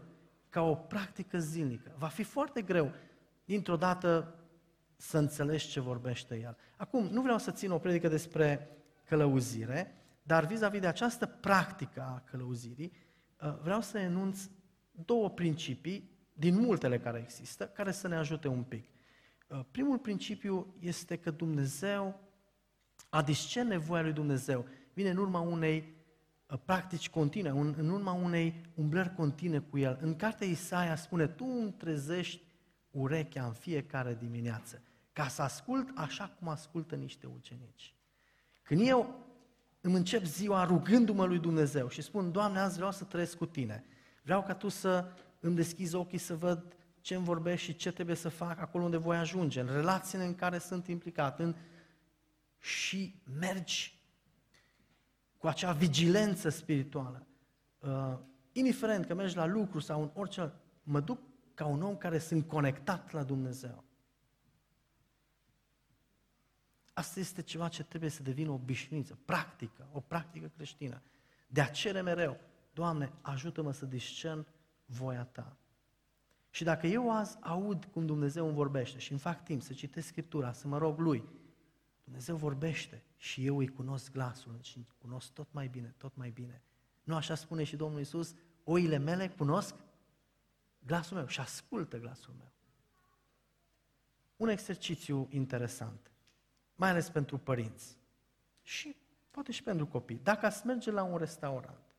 [0.50, 2.92] ca o practică zilnică, va fi foarte greu
[3.52, 4.36] dintr-o dată
[4.96, 6.58] să înțelegi ce vorbește El.
[6.78, 8.70] Acum, nu vreau să țin o predică despre
[9.06, 12.92] călăuzire, dar vis-a-vis de această practică a călăuzirii,
[13.42, 14.40] uh, vreau să enunț
[14.92, 18.90] două principii din multele care există, care să ne ajute un pic.
[19.48, 22.20] Uh, primul principiu este că Dumnezeu
[23.10, 25.94] a discerne voia lui Dumnezeu vine în urma unei
[26.48, 29.98] uh, practici continue, în urma unei umblări continue cu El.
[30.02, 32.50] În cartea Isaia spune, tu îmi trezești
[32.92, 34.82] urechea în fiecare dimineață,
[35.14, 37.96] ca să ascult așa cum ascultă niște ucenici.
[38.62, 39.26] Când eu
[39.82, 43.84] îmi încep ziua rugându-mă lui Dumnezeu și spun, Doamne, azi vreau să trăiesc cu Tine,
[44.24, 48.16] vreau ca Tu să îmi deschizi ochii să văd ce îmi vorbești și ce trebuie
[48.16, 51.56] să fac acolo unde voi ajunge, în relațiile în care sunt implicat, în...
[52.60, 54.00] și mergi
[55.38, 57.28] cu acea vigilență spirituală.
[57.80, 58.18] Uh,
[58.52, 60.52] indiferent că mergi la lucru sau în orice,
[60.84, 61.20] mă duc
[61.62, 63.84] ca un om care sunt conectat la Dumnezeu.
[66.94, 71.02] Asta este ceva ce trebuie să devină o obișnuință, practică, o practică creștină.
[71.48, 72.40] De a cere mereu,
[72.74, 74.46] Doamne, ajută-mă să discern
[74.86, 75.58] voia Ta.
[76.50, 80.08] Și dacă eu azi aud cum Dumnezeu îmi vorbește și îmi fac timp să citesc
[80.08, 81.24] Scriptura, să mă rog Lui,
[82.04, 86.30] Dumnezeu vorbește și eu îi cunosc glasul și îi cunosc tot mai bine, tot mai
[86.30, 86.64] bine.
[87.04, 89.76] Nu așa spune și Domnul Isus, oile mele cunosc
[90.86, 92.52] glasul meu și ascultă glasul meu.
[94.36, 96.12] Un exercițiu interesant,
[96.76, 97.98] mai ales pentru părinți
[98.62, 98.96] și
[99.32, 100.20] poate și pentru copii.
[100.24, 101.96] Dacă ați merge la un restaurant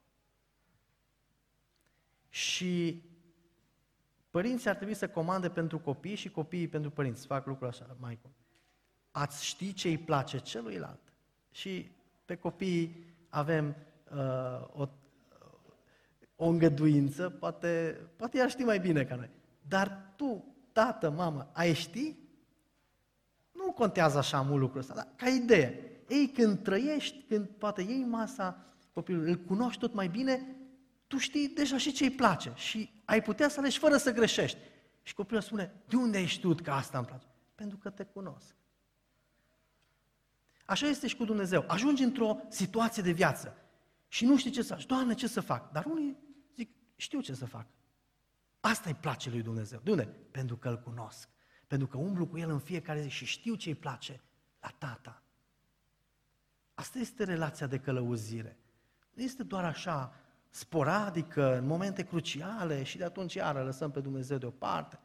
[2.29, 3.03] și
[4.31, 8.19] părinții ar trebui să comande pentru copii și copiii pentru părinți, fac lucrul așa, mai
[9.11, 11.13] Ați ști ce îi place celuilalt.
[11.51, 11.91] Și
[12.25, 13.77] pe copii avem
[14.11, 14.89] uh, o
[16.43, 19.31] o îngăduință, poate, poate ea știe mai bine ca noi.
[19.69, 22.17] Dar tu, tată, mamă, ai ști?
[23.53, 25.91] Nu contează așa mult lucrul ăsta, dar ca idee.
[26.09, 30.47] Ei, când trăiești, când poate iei masa copilului, îl cunoști tot mai bine,
[31.07, 34.59] tu știi deja și ce îi place și ai putea să alegi fără să greșești.
[35.03, 37.27] Și copilul spune, de unde ai știut că asta îmi place?
[37.55, 38.55] Pentru că te cunosc.
[40.65, 41.65] Așa este și cu Dumnezeu.
[41.67, 43.57] Ajungi într-o situație de viață
[44.09, 44.87] și nu știi ce să faci.
[44.87, 45.73] Doamne, ce să fac?
[45.73, 46.22] Dar unii zic,
[47.03, 47.67] știu ce să fac.
[48.61, 49.81] Asta îi place lui Dumnezeu.
[49.85, 50.05] De unde?
[50.31, 51.29] Pentru că îl cunosc.
[51.67, 54.21] Pentru că umblu cu el în fiecare zi și știu ce îi place
[54.61, 55.23] la tata.
[56.75, 58.59] Asta este relația de călăuzire.
[59.13, 60.15] Nu este doar așa
[60.51, 64.99] sporadică, în momente cruciale și de atunci iară lăsăm pe Dumnezeu deoparte.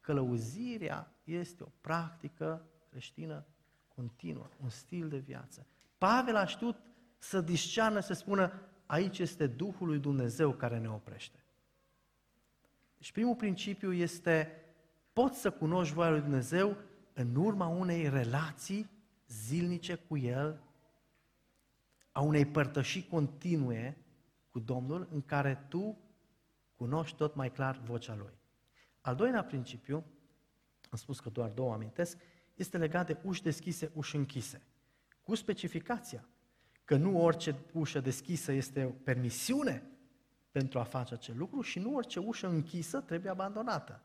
[0.00, 3.46] Călăuzirea este o practică creștină
[3.94, 5.66] continuă, un stil de viață.
[5.98, 6.76] Pavel a știut
[7.18, 11.44] să discearnă, să spună, aici este Duhul lui Dumnezeu care ne oprește.
[12.96, 14.64] Deci primul principiu este,
[15.12, 16.76] poți să cunoști voia lui Dumnezeu
[17.12, 18.90] în urma unei relații
[19.28, 20.62] zilnice cu El,
[22.12, 23.96] a unei părtășii continue
[24.50, 25.98] cu Domnul, în care tu
[26.76, 28.32] cunoști tot mai clar vocea Lui.
[29.00, 30.04] Al doilea principiu,
[30.90, 32.18] am spus că doar două amintesc,
[32.54, 34.62] este legat de uși deschise, uși închise,
[35.22, 36.28] cu specificația
[36.84, 39.82] că nu orice ușă deschisă este o permisiune
[40.50, 44.02] pentru a face acel lucru și nu orice ușă închisă trebuie abandonată.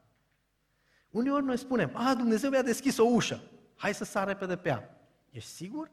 [1.10, 3.42] Uneori noi spunem, a, Dumnezeu mi-a deschis o ușă,
[3.76, 4.98] hai să sar repede pe ea.
[5.30, 5.92] Ești sigur?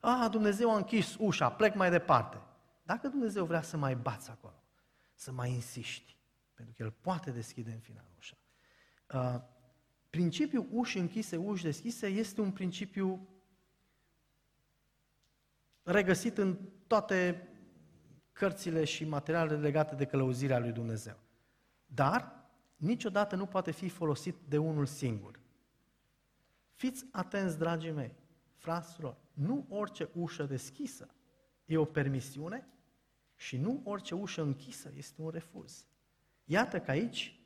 [0.00, 2.40] A, Dumnezeu a închis ușa, plec mai departe.
[2.82, 4.62] Dacă Dumnezeu vrea să mai bați acolo,
[5.14, 6.16] să mai insiști,
[6.54, 8.36] pentru că El poate deschide în final ușa.
[9.14, 9.40] Uh,
[10.10, 13.28] principiul uși închise, uși deschise este un principiu
[15.82, 17.48] regăsit în toate
[18.32, 21.18] cărțile și materialele legate de călăuzirea lui Dumnezeu.
[21.86, 22.42] Dar
[22.76, 25.40] niciodată nu poate fi folosit de unul singur.
[26.70, 28.14] Fiți atenți, dragii mei,
[28.54, 31.14] fraților, nu orice ușă deschisă
[31.64, 32.66] e o permisiune
[33.36, 35.86] și nu orice ușă închisă este un refuz.
[36.44, 37.40] Iată că aici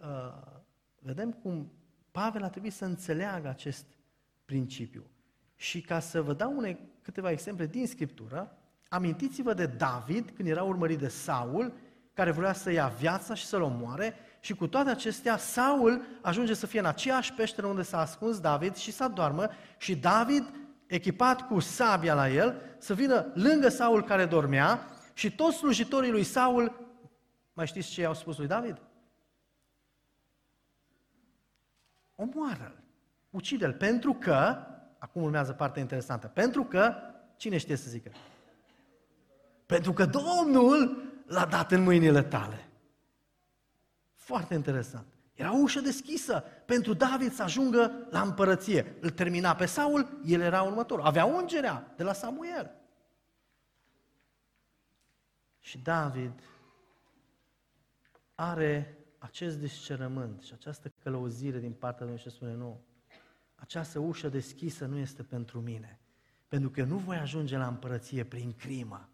[0.00, 0.60] uh,
[0.98, 1.72] vedem cum
[2.10, 3.86] Pavel a trebuit să înțeleagă acest
[4.44, 5.10] principiu.
[5.54, 8.56] Și ca să vă dau une, câteva exemple din Scriptură,
[8.88, 11.72] amintiți-vă de David când era urmărit de Saul,
[12.14, 16.66] care vrea să ia viața și să-l omoare, și cu toate acestea, Saul ajunge să
[16.66, 20.44] fie în aceeași peșteră unde s-a ascuns David și să doarmă și David,
[20.86, 26.24] echipat cu sabia la el, să vină lângă Saul care dormea și toți slujitorii lui
[26.24, 26.94] Saul,
[27.52, 28.80] mai știți ce i-au spus lui David?
[32.14, 32.82] Omoară-l,
[33.30, 34.56] ucide-l, pentru că
[35.06, 36.26] Acum urmează partea interesantă.
[36.26, 36.94] Pentru că,
[37.36, 38.10] cine știe să zică?
[39.66, 42.68] Pentru că Domnul l-a dat în mâinile tale.
[44.14, 45.06] Foarte interesant.
[45.34, 48.96] Era o ușă deschisă pentru David să ajungă la împărăție.
[49.00, 51.04] Îl termina pe Saul, el era următorul.
[51.04, 52.70] Avea ungerea de la Samuel.
[55.58, 56.42] Și David
[58.34, 62.80] are acest discernământ și această călăuzire din partea lui și spune, nu,
[63.56, 66.00] această ușă deschisă nu este pentru mine,
[66.48, 69.08] pentru că nu voi ajunge la împărăție prin crimă,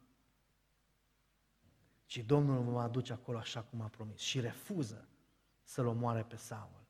[2.07, 5.09] ci Domnul mă aduce acolo așa cum a promis și refuză
[5.63, 6.87] să-l omoare pe Saul.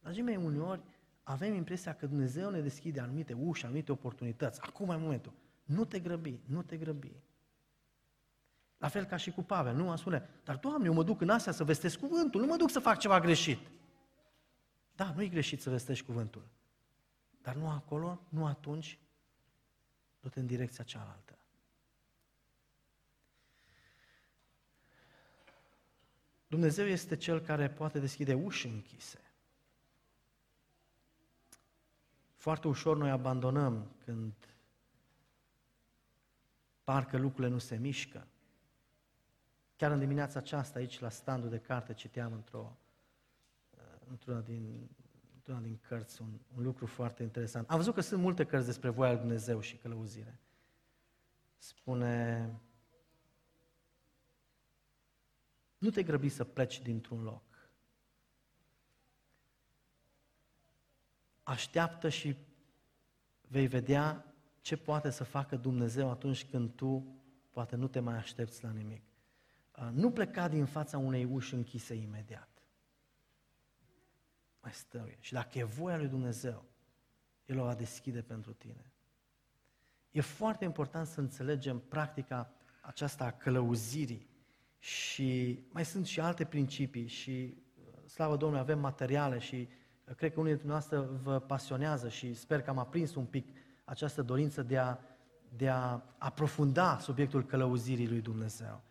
[0.00, 0.82] Dragii mei, uneori
[1.22, 4.60] avem impresia că Dumnezeu ne deschide anumite uși, anumite oportunități.
[4.60, 5.32] Acum e momentul.
[5.64, 7.12] Nu te grăbi, nu te grăbi.
[8.78, 9.84] La fel ca și cu Pavel, nu?
[9.84, 12.70] Mă spune, dar Doamne, eu mă duc în Asia să vestesc cuvântul, nu mă duc
[12.70, 13.58] să fac ceva greșit.
[14.94, 16.46] Da, nu e greșit să vestești cuvântul.
[17.42, 18.98] Dar nu acolo, nu atunci,
[20.20, 21.36] du-te în direcția cealaltă.
[26.46, 29.20] Dumnezeu este Cel care poate deschide uși închise.
[32.34, 34.32] Foarte ușor noi abandonăm când
[36.84, 38.26] parcă lucrurile nu se mișcă.
[39.76, 42.76] Chiar în dimineața aceasta, aici la standul de carte, citeam într-o
[44.08, 44.88] într-una din,
[45.42, 47.70] într-una din cărți un, un lucru foarte interesant.
[47.70, 50.40] Am văzut că sunt multe cărți despre voia lui Dumnezeu și călăuzire.
[51.56, 52.50] Spune,
[55.78, 57.42] nu te grăbi să pleci dintr-un loc.
[61.42, 62.36] Așteaptă și
[63.48, 67.16] vei vedea ce poate să facă Dumnezeu atunci când tu
[67.50, 69.02] poate nu te mai aștepți la nimic.
[69.78, 72.51] Uh, nu pleca din fața unei uși închise imediat.
[74.62, 75.16] Mai stăuie.
[75.20, 76.64] Și dacă e voia lui Dumnezeu,
[77.46, 78.92] El o va deschide pentru tine.
[80.10, 84.30] E foarte important să înțelegem practica aceasta a călăuzirii
[84.78, 89.68] și mai sunt și alte principii și, uh, slavă Domnului, avem materiale și
[90.08, 93.48] uh, cred că unii dintre noastre vă pasionează și sper că am aprins un pic
[93.84, 94.98] această dorință de a,
[95.56, 98.82] de a aprofunda subiectul călăuzirii lui Dumnezeu.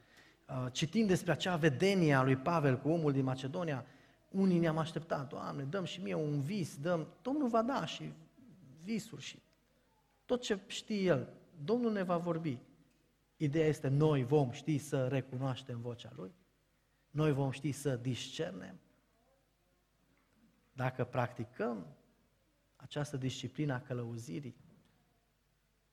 [0.47, 3.85] Uh, citind despre acea vedenie a lui Pavel cu omul din Macedonia,
[4.31, 8.13] unii ne-am așteptat, Doamne, dăm și mie un vis, dăm, Domnul va da și
[8.83, 9.41] visuri și
[10.25, 12.59] tot ce știe El, Domnul ne va vorbi.
[13.37, 16.31] Ideea este, noi vom ști să recunoaștem vocea Lui,
[17.09, 18.79] noi vom ști să discernem.
[20.73, 21.85] Dacă practicăm
[22.75, 24.55] această disciplină a călăuzirii,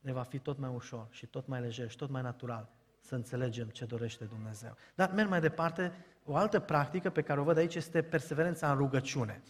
[0.00, 2.68] ne va fi tot mai ușor și tot mai lejer și tot mai natural
[3.00, 4.76] să înțelegem ce dorește Dumnezeu.
[4.94, 5.92] Dar merg mai departe,
[6.28, 9.42] o altă practică pe care o văd aici este perseverența în rugăciune.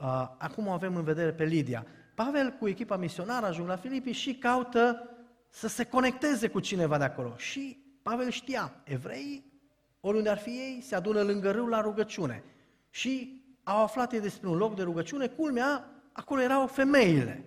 [0.00, 0.06] Uh,
[0.38, 1.86] acum o avem în vedere pe Lidia.
[2.14, 5.08] Pavel cu echipa misionară ajung la Filipii și caută
[5.48, 7.34] să se conecteze cu cineva de acolo.
[7.36, 9.52] Și Pavel știa, evreii,
[10.00, 12.42] oriunde ar fi ei, se adună lângă râu la rugăciune.
[12.90, 17.44] Și au aflat ei despre un loc de rugăciune, culmea, acolo erau femeile.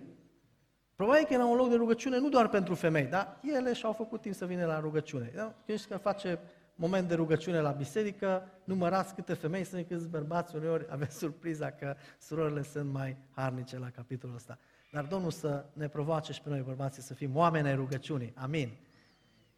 [0.94, 4.20] Probabil că era un loc de rugăciune nu doar pentru femei, dar ele și-au făcut
[4.20, 5.32] timp să vină la rugăciune.
[5.34, 5.54] Da?
[5.66, 6.38] Când că face
[6.74, 11.96] moment de rugăciune la biserică, numărați câte femei sunt, câți bărbați, uneori aveți surpriza că
[12.18, 14.58] surorile sunt mai harnice la capitolul ăsta.
[14.92, 18.32] Dar Domnul să ne provoace și pe noi bărbații să fim oameni ai rugăciunii.
[18.36, 18.76] Amin.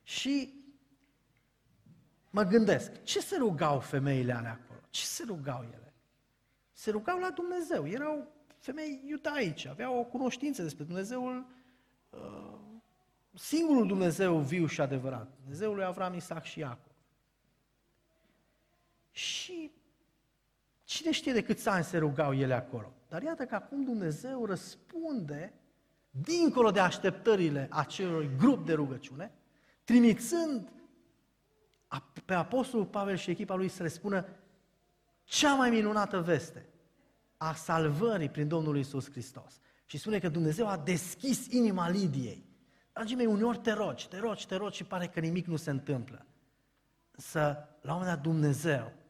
[0.03, 0.65] Și
[2.31, 4.81] mă gândesc, ce se rugau femeile alea acolo?
[4.91, 5.95] Ce se rugau ele?
[6.73, 7.89] Se rugau la Dumnezeu.
[7.89, 11.47] Erau femei iudaice, aveau o cunoștință despre Dumnezeul,
[12.11, 12.59] uh,
[13.35, 16.96] singurul Dumnezeu viu și adevărat, Dumnezeul lui Avram, Isaac și Iacov.
[19.17, 19.73] Și
[20.85, 22.93] cine știe de câți ani se rugau ele acolo.
[23.09, 25.53] Dar iată că acum Dumnezeu răspunde
[26.11, 29.33] dincolo de așteptările acelui grup de rugăciune,
[29.85, 30.69] trimițând
[32.25, 34.27] pe Apostolul Pavel și echipa lui să le spună
[35.25, 36.69] cea mai minunată veste
[37.37, 39.61] a salvării prin Domnul Isus Hristos.
[39.87, 42.47] Și spune că Dumnezeu a deschis inima Lidiei.
[42.93, 45.71] Dragii mei, uneori te rogi, te rogi, te rogi și pare că nimic nu se
[45.71, 46.27] întâmplă.
[47.11, 47.41] Să,
[47.81, 49.05] la un moment dat, Dumnezeu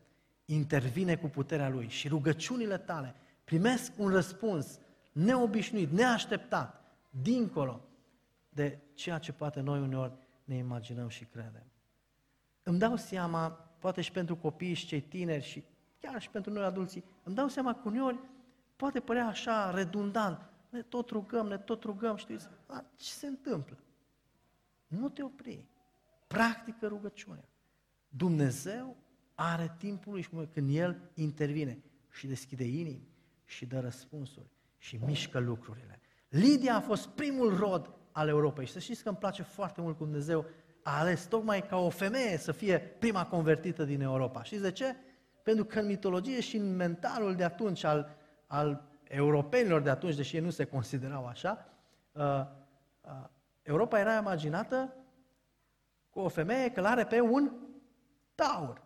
[0.47, 4.79] intervine cu puterea Lui și rugăciunile tale primesc un răspuns
[5.13, 6.85] neobișnuit, neașteptat,
[7.23, 7.81] dincolo
[8.49, 10.13] de ceea ce poate noi uneori
[10.45, 11.65] ne imaginăm și credem.
[12.63, 15.65] Îmi dau seama, poate și pentru copiii și cei tineri și
[16.01, 18.19] chiar și pentru noi adulții, îmi dau seama că uneori
[18.77, 23.79] poate părea așa redundant, ne tot rugăm, ne tot rugăm, știți, a, ce se întâmplă?
[24.87, 25.65] Nu te opri,
[26.27, 27.45] practică rugăciunea.
[28.09, 28.97] Dumnezeu
[29.39, 31.79] are timpul lui și când El intervine
[32.11, 33.09] și deschide inimi
[33.45, 36.01] și dă răspunsuri și mișcă lucrurile.
[36.29, 39.97] Lidia a fost primul rod al Europei și să știți că îmi place foarte mult
[39.97, 40.47] cum Dumnezeu
[40.83, 44.43] a ales tocmai ca o femeie să fie prima convertită din Europa.
[44.43, 44.97] Știți de ce?
[45.43, 50.37] Pentru că în mitologie și în mentalul de atunci al, al europenilor de atunci, deși
[50.37, 51.69] ei nu se considerau așa,
[52.13, 52.23] uh,
[53.01, 53.29] uh,
[53.63, 54.95] Europa era imaginată
[56.11, 57.53] cu o femeie călare pe un
[58.35, 58.83] taur.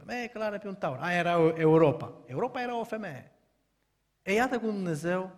[0.00, 0.98] O femeie călare pe un taur.
[0.98, 2.12] Aia era Europa.
[2.26, 3.32] Europa era o femeie.
[4.22, 5.30] E iată cum Dumnezeu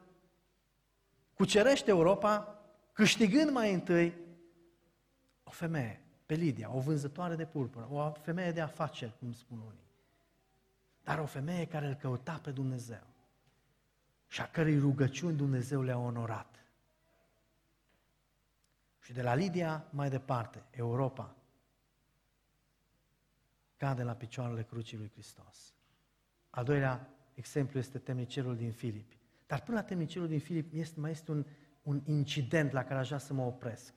[1.35, 2.59] cucerește Europa,
[2.93, 4.15] câștigând mai întâi
[5.45, 9.83] o femeie, pe Lidia, o vânzătoare de purpură, o femeie de afaceri, cum spun unii
[11.03, 13.07] dar o femeie care îl căuta pe Dumnezeu
[14.29, 16.65] și a cărei rugăciuni Dumnezeu le-a onorat.
[19.01, 21.35] Și de la Lidia mai departe, Europa
[23.83, 25.75] cade la picioarele crucii lui Hristos.
[26.51, 29.19] Al doilea exemplu este temnicerul din Filipi.
[29.47, 31.47] Dar până la temnicerul din Filip este, mai este un,
[31.83, 33.95] un incident la care aș vrea să mă opresc.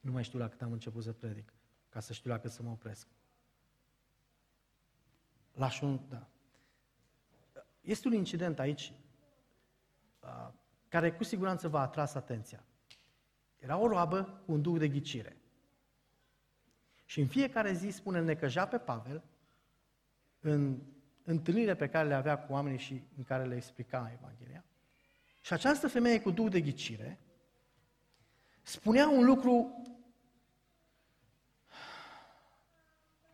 [0.00, 1.52] Nu mai știu la cât am început să predic,
[1.88, 3.06] ca să știu la cât să mă opresc.
[5.52, 6.00] Lași un...
[6.08, 6.28] Da.
[7.80, 8.92] Este un incident aici
[10.22, 10.48] uh,
[10.88, 12.64] care cu siguranță v-a atras atenția.
[13.58, 15.36] Era o roabă cu un duc de ghicire.
[17.12, 19.22] Și în fiecare zi spune necăja pe Pavel
[20.40, 20.78] în
[21.24, 24.64] întâlnire pe care le avea cu oamenii și în care le explica Evanghelia.
[25.40, 27.18] Și această femeie cu duh de ghicire
[28.62, 29.82] spunea un lucru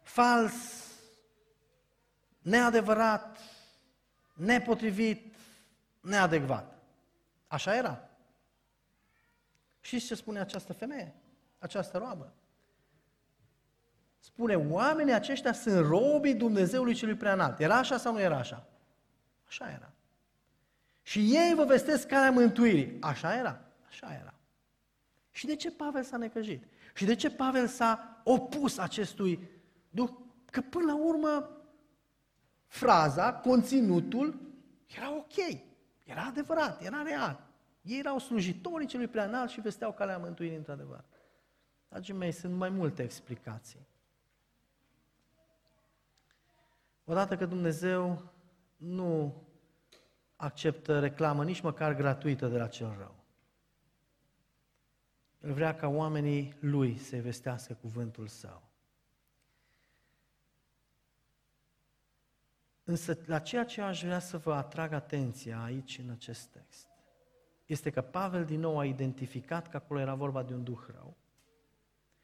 [0.03, 0.87] fals,
[2.39, 3.39] neadevărat,
[4.35, 5.35] nepotrivit,
[6.01, 6.79] neadecvat.
[7.47, 8.09] Așa era.
[9.81, 11.15] Și ce spune această femeie,
[11.59, 12.33] această roabă?
[14.29, 17.61] Spune, oamenii aceștia sunt robii Dumnezeului celui preanalt.
[17.61, 18.67] Era așa sau nu era așa?
[19.47, 19.93] Așa era.
[21.03, 22.97] Și ei vă vestesc calea mântuirii.
[23.01, 23.61] Așa era?
[23.89, 24.35] Așa era.
[25.31, 26.65] Și de ce Pavel s-a necăjit?
[26.95, 29.49] Și de ce Pavel s-a opus acestui
[29.91, 30.11] duh?
[30.51, 31.51] Că până la urmă
[32.67, 34.41] fraza, conținutul
[34.97, 35.61] era ok.
[36.05, 37.47] Era adevărat, era real.
[37.83, 41.05] Ei erau slujitorii celui preanalt și vesteau calea mântuirii într-adevăr.
[41.89, 43.88] Dragii mei, sunt mai multe explicații.
[47.11, 48.33] Odată că Dumnezeu
[48.77, 49.43] nu
[50.37, 53.15] acceptă reclamă nici măcar gratuită de la cel rău.
[55.41, 58.63] El vrea ca oamenii lui să vestească cuvântul său.
[62.85, 66.87] Însă la ceea ce aș vrea să vă atrag atenția aici în acest text
[67.67, 71.17] este că Pavel din nou a identificat că acolo era vorba de un duh rău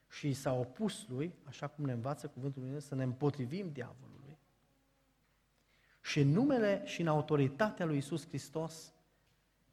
[0.08, 4.23] și s-a opus lui, așa cum ne învață cuvântul lui să ne împotrivim diavolului.
[6.04, 8.92] Și în numele și în autoritatea lui Isus Hristos,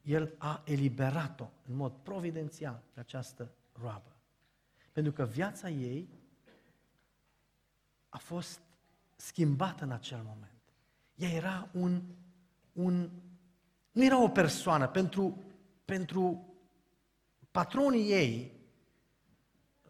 [0.02, 4.16] el a eliberat-o în mod providențial pe această roabă.
[4.92, 6.10] Pentru că viața ei
[8.10, 8.62] a fost
[9.16, 10.62] schimbată în acel moment.
[11.16, 12.02] Ea era un,
[12.74, 13.10] un
[13.92, 14.88] nu era o persoană.
[14.88, 15.44] Pentru,
[15.86, 16.54] pentru
[17.52, 18.60] patronii ei,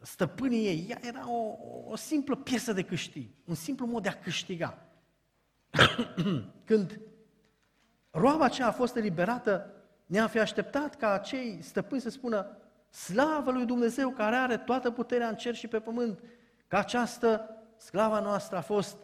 [0.02, 1.56] stăpânii ei, ea era o,
[1.88, 4.86] o simplă piesă de câștig, un simplu mod de a câștiga.
[6.66, 7.00] Când
[8.12, 9.74] roaba aceea a fost eliberată,
[10.06, 12.58] ne-am fi așteptat ca acei stăpâni să spună
[12.90, 16.24] Slavă lui Dumnezeu care are toată puterea în cer și pe pământ,
[16.68, 18.98] că această sclava noastră a fost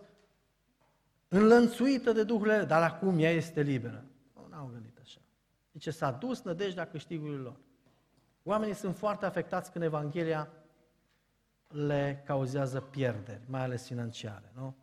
[1.28, 4.03] înlănțuită de duhurile, dar acum ea este liberă.
[4.49, 5.20] Nu au gândit așa.
[5.74, 7.59] Zice, s-a dus nădejdea câștigului lor.
[8.43, 10.49] Oamenii sunt foarte afectați când Evanghelia
[11.68, 14.76] le cauzează pierderi, mai ales financiare, nu?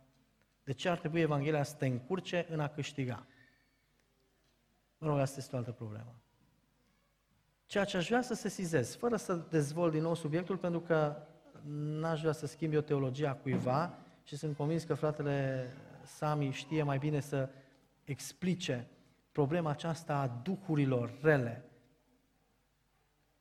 [0.65, 3.25] De ce ar trebui Evanghelia să te încurce în a câștiga?
[4.97, 6.15] Mă rog, asta este o altă problemă.
[7.65, 11.17] Ceea ce aș vrea să se sizez, fără să dezvolt din nou subiectul, pentru că
[11.71, 15.67] n-aș vrea să schimb eu teologia cuiva și sunt convins că fratele
[16.03, 17.49] Sami știe mai bine să
[18.03, 18.87] explice
[19.31, 21.69] problema aceasta a duhurilor rele.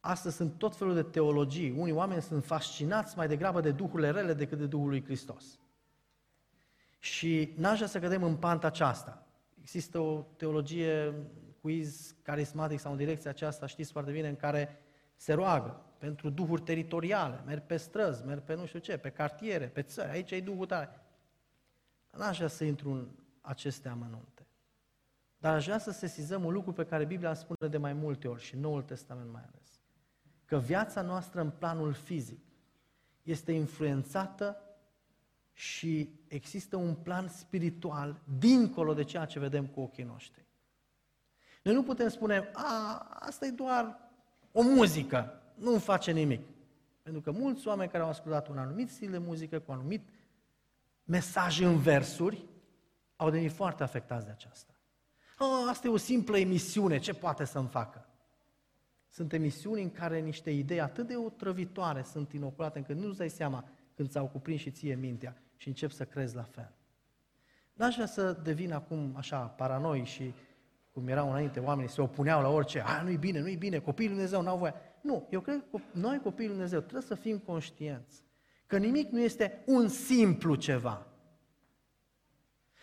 [0.01, 1.71] Astăzi sunt tot felul de teologii.
[1.71, 5.59] Unii oameni sunt fascinați mai degrabă de duhurile rele decât de Duhul lui Hristos.
[7.05, 9.27] Și n-aș vrea să cădem în panta aceasta.
[9.61, 11.15] Există o teologie
[11.61, 14.83] quiz carismatic sau în direcția aceasta, știți foarte bine, în care
[15.17, 19.67] se roagă pentru duhuri teritoriale, merg pe străzi, merg pe nu știu ce, pe cartiere,
[19.67, 21.01] pe țări, aici e duhul tare.
[22.11, 23.09] N-aș vrea să intru în
[23.41, 24.47] aceste amănunte.
[25.39, 28.43] Dar aș vrea să sesizăm un lucru pe care Biblia spune de mai multe ori
[28.43, 29.81] și Noul Testament mai ales.
[30.45, 32.41] Că viața noastră în planul fizic
[33.23, 34.64] este influențată
[35.55, 40.45] și există un plan spiritual dincolo de ceea ce vedem cu ochii noștri.
[41.63, 43.99] Noi nu putem spune, a, asta e doar
[44.53, 46.41] o muzică, nu face nimic.
[47.03, 50.09] Pentru că mulți oameni care au ascultat un anumit stil de muzică, cu un anumit
[51.05, 52.45] mesaj în versuri,
[53.17, 54.75] au devenit foarte afectați de aceasta.
[55.39, 58.09] Oh, asta e o simplă emisiune, ce poate să-mi facă?
[59.09, 63.65] Sunt emisiuni în care niște idei atât de otrăvitoare sunt inoculate încât nu-ți dai seama
[63.95, 66.73] când ți-au cuprins și ție mintea și încep să crezi la fel.
[67.73, 70.35] N-aș vrea să devin acum așa paranoi și
[70.93, 74.17] cum erau înainte, oamenii se opuneau la orice, a, nu-i bine, nu-i bine, copiii lui
[74.17, 74.75] Dumnezeu n-au voie.
[75.01, 78.25] Nu, eu cred că noi, copiii lui Dumnezeu, trebuie să fim conștienți
[78.67, 81.07] că nimic nu este un simplu ceva,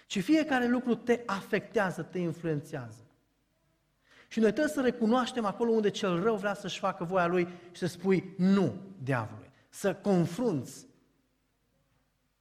[0.06, 3.06] ci fiecare lucru te afectează, te influențează.
[4.28, 7.80] Și noi trebuie să recunoaștem acolo unde cel rău vrea să-și facă voia lui și
[7.80, 9.52] să spui nu diavolului.
[9.70, 10.86] Să confrunți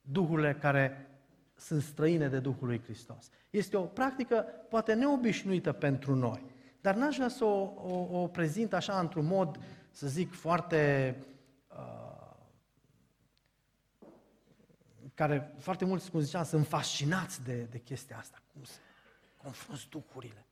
[0.01, 1.11] duhurile care
[1.55, 3.31] sunt străine de Duhul lui Hristos.
[3.51, 6.45] Este o practică poate neobișnuită pentru noi,
[6.81, 9.59] dar n-aș vrea să o, o, o prezint așa într-un mod,
[9.91, 11.17] să zic, foarte
[11.69, 12.11] uh,
[15.15, 18.43] care foarte mulți, cum ziceam, sunt fascinați de, de chestia asta.
[18.53, 18.79] Cum să
[19.37, 20.47] confrunți duhurile?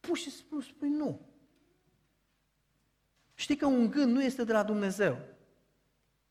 [0.00, 1.20] Pur și simplu spui nu.
[3.34, 5.18] Știi că un gând nu este de la Dumnezeu.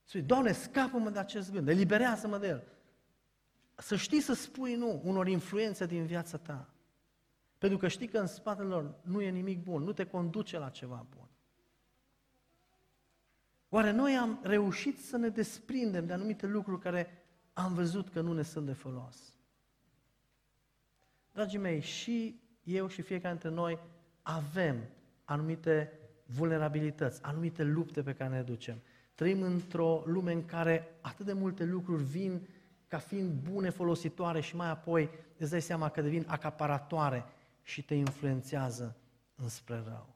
[0.04, 2.64] Spui, Doamne, scapă-mă de acest gând, eliberează-mă de el.
[3.78, 6.74] să știi să spui nu unor influențe din viața ta.
[7.58, 10.70] Pentru că știi că în spatele lor nu e nimic bun, nu te conduce la
[10.70, 11.28] ceva bun.
[13.70, 18.34] Oare noi am reușit să ne desprindem de anumite lucruri care am văzut că nu
[18.34, 19.38] ne sunt de folos?
[21.32, 23.80] Dragii mei, și eu și fiecare dintre noi
[24.22, 24.76] avem
[25.24, 28.82] anumite vulnerabilități, anumite lupte pe care ne ducem.
[29.16, 32.48] Trăim într-o lume în care atât de multe lucruri vin
[32.88, 37.26] ca fiind bune, folositoare și mai apoi îți dai seama că devin acaparatoare
[37.64, 38.98] și te influențează
[39.36, 40.16] înspre rău.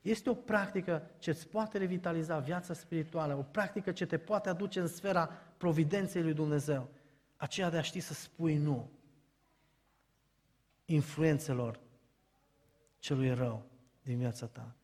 [0.00, 4.80] Este o practică ce îți poate revitaliza viața spirituală, o practică ce te poate aduce
[4.80, 5.26] în sfera
[5.56, 6.88] providenței lui Dumnezeu,
[7.36, 8.90] aceea de a ști să spui nu
[10.84, 11.80] influențelor
[12.98, 13.62] celui rău
[14.02, 14.76] din viața ta.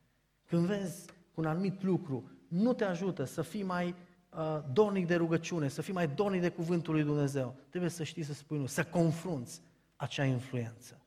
[0.47, 3.95] Când vezi un anumit lucru nu te ajută să fii mai
[4.31, 8.23] uh, dornic de rugăciune, să fii mai dornic de cuvântul lui Dumnezeu, trebuie să știi
[8.23, 9.63] să spui nu, să confrunți
[9.97, 11.01] acea influență.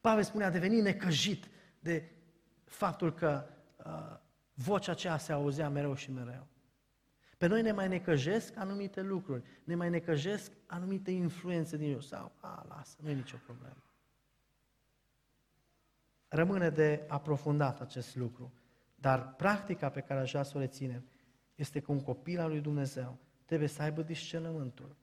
[0.00, 1.48] Pavel spune, a devenit necăjit
[1.80, 2.10] de
[2.64, 3.44] faptul că
[3.76, 4.18] uh,
[4.54, 6.46] vocea aceea se auzea mereu și mereu.
[7.38, 12.00] Pe noi ne mai necăjesc anumite lucruri, ne mai necăjesc anumite influențe din eu.
[12.00, 13.82] Sau, a, lasă, nu e nicio problemă.
[16.28, 18.52] Rămâne de aprofundat acest lucru.
[19.02, 21.04] Dar practica pe care aș vrea să o reținem
[21.54, 24.96] este că un copil al lui Dumnezeu trebuie să aibă discernământul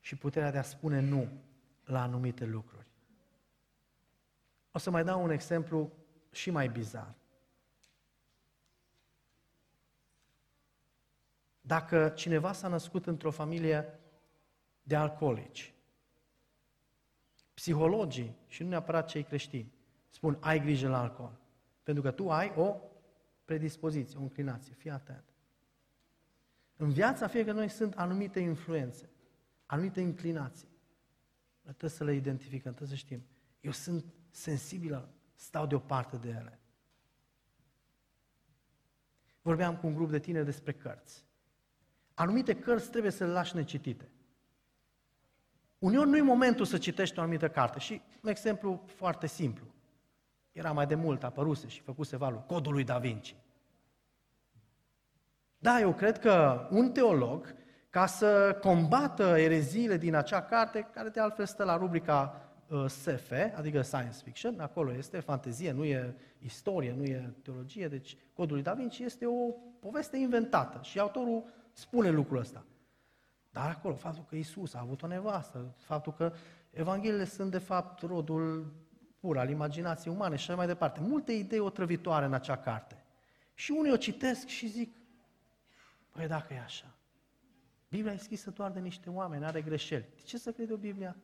[0.00, 1.28] și puterea de a spune nu
[1.84, 2.86] la anumite lucruri.
[4.70, 5.92] O să mai dau un exemplu
[6.30, 7.14] și mai bizar.
[11.60, 13.98] Dacă cineva s-a născut într-o familie
[14.82, 15.74] de alcoolici,
[17.54, 19.72] psihologii, și nu neapărat cei creștini,
[20.08, 21.38] spun ai grijă la alcool.
[21.82, 22.80] Pentru că tu ai o
[23.50, 24.74] predispoziție, o înclinație.
[24.74, 25.24] Fii atent.
[26.76, 29.10] În viața fiecare noi sunt anumite influențe,
[29.66, 30.68] anumite inclinații.
[31.62, 33.22] Trebuie să le identificăm, trebuie să știm.
[33.60, 36.60] Eu sunt sensibilă, stau deoparte de ele.
[39.42, 41.24] Vorbeam cu un grup de tineri despre cărți.
[42.14, 44.10] Anumite cărți trebuie să le lași necitite.
[45.78, 47.78] Uneori nu e momentul să citești o anumită carte.
[47.78, 49.66] Și un exemplu foarte simplu.
[50.52, 53.36] Era mai de mult, apăruse și făcuse valul, codul lui Da Vinci.
[55.58, 57.54] Da, eu cred că un teolog,
[57.90, 63.32] ca să combată ereziile din acea carte, care de altfel stă la rubrica uh, SF,
[63.56, 68.64] adică science fiction, acolo este fantezie, nu e istorie, nu e teologie, deci codul lui
[68.64, 72.64] Da Vinci este o poveste inventată și autorul spune lucrul ăsta.
[73.50, 76.32] Dar acolo, faptul că Isus a avut o nevastă, faptul că
[76.70, 78.72] Evangheliile sunt de fapt rodul
[79.20, 81.00] pur al imaginației umane și așa mai departe.
[81.00, 83.04] Multe idei otrăvitoare în acea carte.
[83.54, 84.96] Și unii o citesc și zic,
[86.10, 86.94] păi dacă e așa,
[87.88, 90.06] Biblia e scrisă doar de niște oameni, are greșeli.
[90.14, 91.16] De ce să crede o Biblia?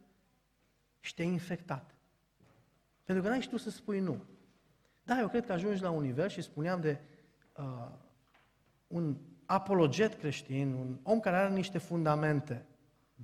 [1.01, 1.95] Și te-ai infectat.
[3.05, 4.25] Pentru că n-ai știut să spui nu.
[5.03, 7.01] Da, eu cred că ajungi la un nivel și spuneam de
[7.57, 7.89] uh,
[8.87, 9.17] un
[9.47, 12.67] apologet creștin, un om care are niște fundamente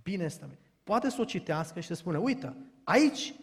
[0.02, 0.70] bine stabilite.
[0.84, 3.34] Poate să o citească și să spună, uite, aici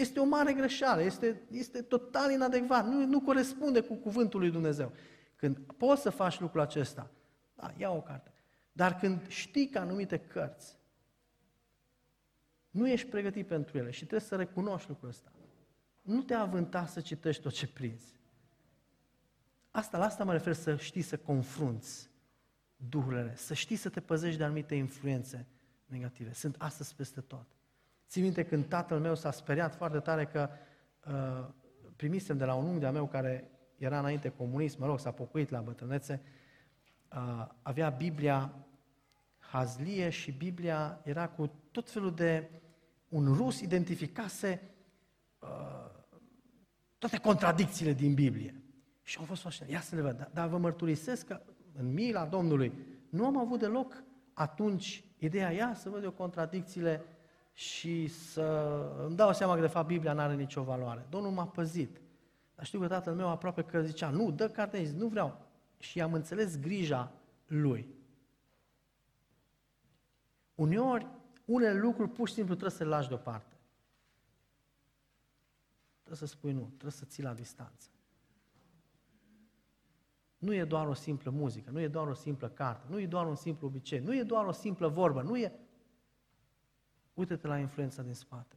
[0.00, 4.92] este o mare greșeală, este, este total inadecvat, nu, nu corespunde cu cuvântul lui Dumnezeu.
[5.36, 7.10] Când poți să faci lucrul acesta,
[7.54, 8.32] da, ia o carte.
[8.72, 10.76] Dar când știi că anumite cărți
[12.70, 15.32] nu ești pregătit pentru ele și trebuie să recunoști lucrul ăsta,
[16.02, 18.20] nu te avânta să citești tot ce prinzi.
[19.70, 22.10] Asta, la asta mă refer să știi să confrunți
[22.76, 25.46] duhurile, să știi să te păzești de anumite influențe
[25.86, 26.32] negative.
[26.32, 27.57] Sunt astăzi peste tot.
[28.08, 30.48] Țin minte când tatăl meu s-a speriat foarte tare că
[31.06, 31.48] uh,
[31.96, 35.50] primisem de la un unghi de-a meu care era înainte comunist, mă rog, s-a pocăit
[35.50, 36.22] la bătrânețe,
[37.12, 38.54] uh, avea Biblia
[39.38, 42.50] Hazlie și Biblia era cu tot felul de...
[43.08, 44.60] Un rus identificase
[45.38, 45.90] uh,
[46.98, 48.62] toate contradicțiile din Biblie.
[49.02, 51.40] Și am fost așa, ia să le văd, dar, dar vă mărturisesc că
[51.74, 52.72] în mila Domnului
[53.10, 54.02] nu am avut deloc
[54.32, 57.04] atunci ideea, ia să văd eu contradicțiile
[57.58, 58.42] și să
[59.06, 61.06] îmi dau seama că de fapt Biblia nu are nicio valoare.
[61.08, 62.00] Domnul m-a păzit.
[62.54, 65.40] Dar știu că tatăl meu aproape că zicea, nu, dă cartea aici, nu vreau.
[65.78, 67.12] Și am înțeles grija
[67.46, 67.88] lui.
[70.54, 71.06] Uneori,
[71.44, 73.56] unele lucruri pur și simplu trebuie să le lași deoparte.
[76.02, 77.88] Trebuie să spui nu, trebuie să ții la distanță.
[80.38, 83.26] Nu e doar o simplă muzică, nu e doar o simplă carte, nu e doar
[83.26, 85.52] un simplu obicei, nu e doar o simplă vorbă, nu e
[87.18, 88.56] Uită-te la influența din spate.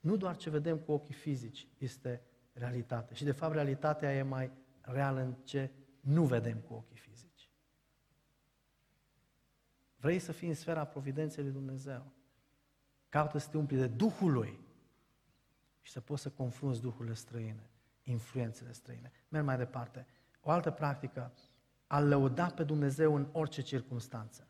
[0.00, 2.22] Nu doar ce vedem cu ochii fizici este
[2.52, 3.14] realitate.
[3.14, 5.70] Și de fapt realitatea e mai reală în ce
[6.00, 7.50] nu vedem cu ochii fizici.
[9.96, 12.12] Vrei să fii în sfera providenței lui Dumnezeu?
[13.08, 14.58] Caută să te umpli de Duhul Lui
[15.80, 17.70] și să poți să confrunți duhurile străine,
[18.02, 19.12] influențele străine.
[19.28, 20.06] Merg mai departe.
[20.40, 21.32] O altă practică,
[21.86, 24.46] a lăuda pe Dumnezeu în orice circunstanță.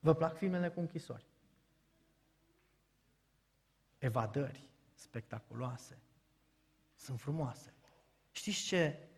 [0.00, 1.26] Vă plac filmele cu închisori?
[3.98, 5.98] Evadări spectaculoase.
[6.94, 7.74] Sunt frumoase.
[8.30, 9.08] Știți ce,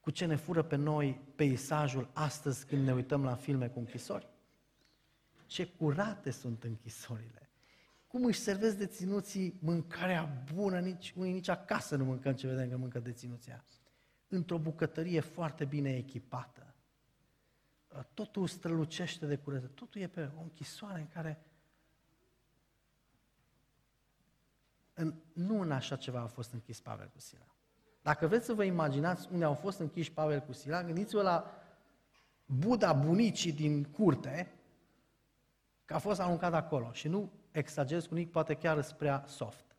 [0.00, 4.28] cu ce ne fură pe noi peisajul astăzi când ne uităm la filme cu închisori?
[5.46, 7.50] Ce curate sunt închisorile.
[8.06, 12.76] Cum își servesc deținuții mâncarea bună, nici, unii nici acasă nu mâncăm ce vedem că
[12.76, 13.64] mâncă deținuția.
[14.28, 16.71] Într-o bucătărie foarte bine echipată.
[18.14, 19.66] Totul strălucește de curăță.
[19.66, 21.46] Totul e pe o închisoare în care
[24.94, 27.46] în, nu în așa ceva a fost închis Pavel cu Sila.
[28.02, 31.50] Dacă vreți să vă imaginați unde au fost închiși Pavel cu Sila, gândiți-vă la
[32.44, 34.52] Buda bunicii din curte,
[35.84, 36.92] că a fost aruncat acolo.
[36.92, 39.76] Și nu exagerez cu nimic, poate chiar spre soft.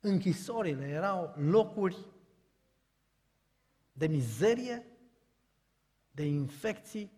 [0.00, 1.96] Închisorile erau locuri
[3.92, 4.86] de mizerie,
[6.12, 7.12] de infecții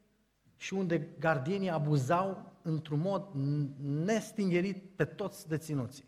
[0.57, 3.29] și unde gardienii abuzau într-un mod
[3.81, 6.05] nestingerit pe toți deținuții.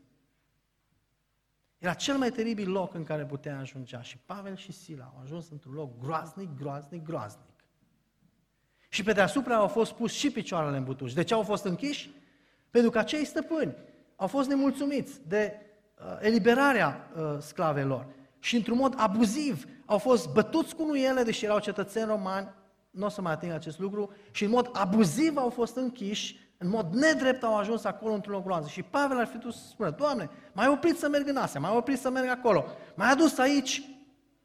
[1.79, 3.99] Era cel mai teribil loc în care putea ajunge.
[4.01, 7.65] Și Pavel și Sila au ajuns într-un loc groaznic, groaznic, groaznic.
[8.89, 11.13] Și pe deasupra au fost pus și picioarele în butuci.
[11.13, 12.11] De ce au fost închiși?
[12.71, 13.75] Pentru că acei stăpâni
[14.17, 15.61] au fost nemulțumiți de
[15.99, 18.07] uh, eliberarea uh, sclavelor
[18.39, 22.49] și într-un mod abuziv au fost bătuți cu nuiele, deși erau cetățeni romani,
[22.97, 26.69] nu o să mai ating acest lucru, și în mod abuziv au fost închiși, în
[26.69, 28.69] mod nedrept au ajuns acolo într-un loc groază.
[28.69, 31.77] Și Pavel ar fi dus să spună, Doamne, mai oprit să merg în Asia, mai
[31.77, 33.83] oprit să merg acolo, mai adus aici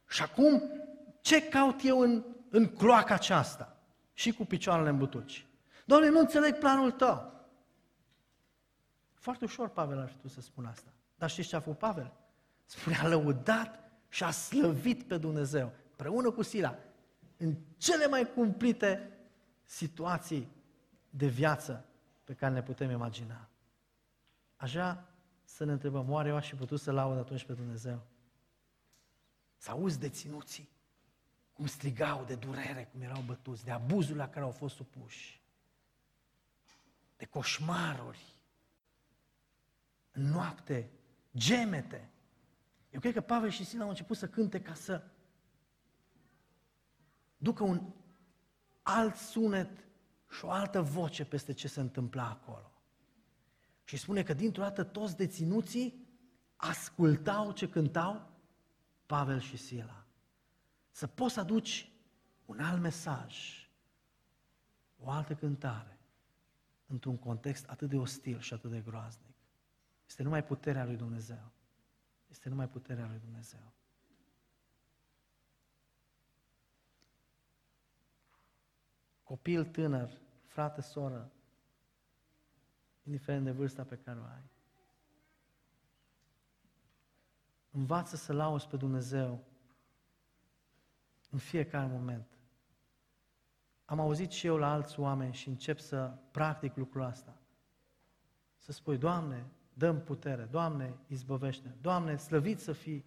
[0.07, 0.63] și acum
[1.21, 3.75] ce caut eu în, în cloaca aceasta?
[4.13, 5.45] Și cu picioarele în butuci.
[5.85, 7.31] Doamne, nu înțeleg planul tău.
[9.13, 10.93] Foarte ușor Pavel ar fi tu să spună asta.
[11.15, 12.13] Dar știți ce a făcut Pavel?
[12.65, 13.79] Spune, a lăudat
[14.09, 16.77] și a slăvit pe Dumnezeu, împreună cu Sila,
[17.41, 19.11] în cele mai cumplite
[19.63, 20.47] situații
[21.09, 21.85] de viață
[22.23, 23.49] pe care ne putem imagina.
[24.55, 25.09] Așa
[25.43, 28.01] să ne întrebăm, oare eu aș fi putut să laud atunci pe Dumnezeu?
[29.57, 30.69] Să auzi deținuții,
[31.53, 35.41] cum strigau de durere, cum erau bătuți, de abuzul la care au fost supuși,
[37.17, 38.35] de coșmaruri,
[40.11, 40.89] în noapte,
[41.35, 42.09] gemete.
[42.89, 45.03] Eu cred că Pavel și Sila au început să cânte ca să
[47.41, 47.93] ducă un
[48.81, 49.87] alt sunet
[50.29, 52.71] și o altă voce peste ce se întâmpla acolo.
[53.83, 56.07] Și spune că dintr-o dată toți deținuții
[56.55, 58.29] ascultau ce cântau
[59.05, 60.05] Pavel și Sila.
[60.91, 61.91] Să poți să aduci
[62.45, 63.35] un alt mesaj,
[64.97, 65.99] o altă cântare,
[66.85, 69.35] într-un context atât de ostil și atât de groaznic.
[70.07, 71.51] Este numai puterea lui Dumnezeu.
[72.27, 73.73] Este numai puterea lui Dumnezeu.
[79.31, 80.11] Copil tânăr,
[80.45, 81.31] frate, soră,
[83.03, 84.49] indiferent de vârsta pe care o ai.
[87.71, 89.43] Învață să lauzi pe Dumnezeu
[91.29, 92.27] în fiecare moment.
[93.85, 97.37] Am auzit și eu la alți oameni și încep să practic lucrul ăsta.
[98.57, 103.05] Să spui, Doamne, dăm putere, Doamne, izbăvește, Doamne, slăvit să fii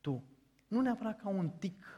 [0.00, 0.24] Tu.
[0.68, 1.97] Nu neapărat ca un tic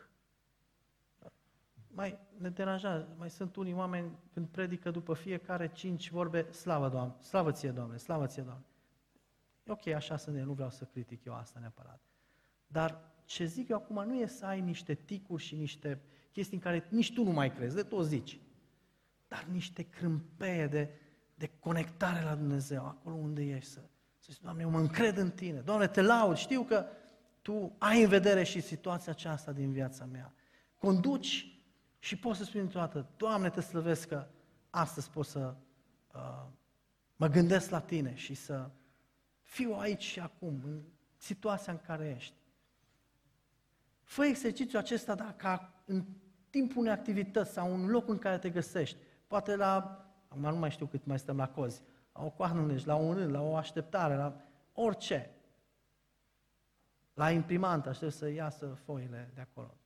[2.00, 7.14] mai ne deranjează, mai sunt unii oameni când predică după fiecare cinci vorbe, slavă Doamne,
[7.22, 8.64] slavă ție Doamne, slavă ție Doamne.
[9.64, 12.00] E ok, așa sunt eu, nu vreau să critic eu asta neapărat.
[12.66, 16.00] Dar ce zic eu acum nu e să ai niște ticuri și niște
[16.32, 18.40] chestii în care nici tu nu mai crezi, de tot zici.
[19.28, 20.90] Dar niște crâmpeie de,
[21.34, 23.80] de conectare la Dumnezeu, acolo unde ești, să,
[24.18, 26.86] să zici, Doamne, eu mă încred în Tine, Doamne, te laud, știu că
[27.42, 30.34] Tu ai în vedere și situația aceasta din viața mea.
[30.78, 31.59] Conduci
[32.00, 34.26] și poți să spui într-o dată, Doamne, te slăvesc că
[34.70, 35.54] astăzi pot să
[36.14, 36.46] uh,
[37.16, 38.70] mă gândesc la tine și să
[39.42, 40.82] fiu aici și acum, în
[41.16, 42.34] situația în care ești.
[44.02, 46.04] Fă exercițiul acesta dacă în
[46.50, 48.96] timpul unei activități sau un loc în care te găsești,
[49.26, 49.76] poate la,
[50.28, 51.82] acum nu mai știu cât mai stăm la cozi,
[52.12, 54.40] la o coană la un rând, la o așteptare, la
[54.72, 55.30] orice.
[57.14, 59.79] La imprimantă, aștept să iasă foile de acolo.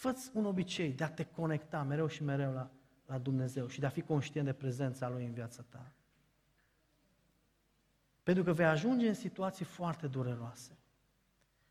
[0.00, 2.70] Fă-ți un obicei de a te conecta mereu și mereu la,
[3.06, 5.92] la Dumnezeu și de a fi conștient de prezența Lui în viața ta.
[8.22, 10.78] Pentru că vei ajunge în situații foarte dureroase.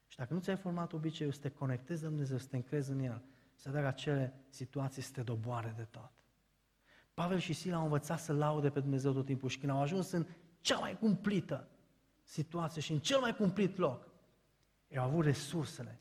[0.08, 3.00] Și dacă nu ți-ai format obiceiul să te conectezi la Dumnezeu, să te încrezi în
[3.00, 3.22] El,
[3.54, 6.12] să dea acele situații să te doboare de tot.
[7.14, 10.12] Pavel și Sila au învățat să laude pe Dumnezeu tot timpul și când au ajuns
[10.12, 10.26] în
[10.60, 11.68] cea mai cumplită
[12.24, 14.08] situație și în cel mai cumplit loc,
[14.88, 16.00] ei au avut resursele,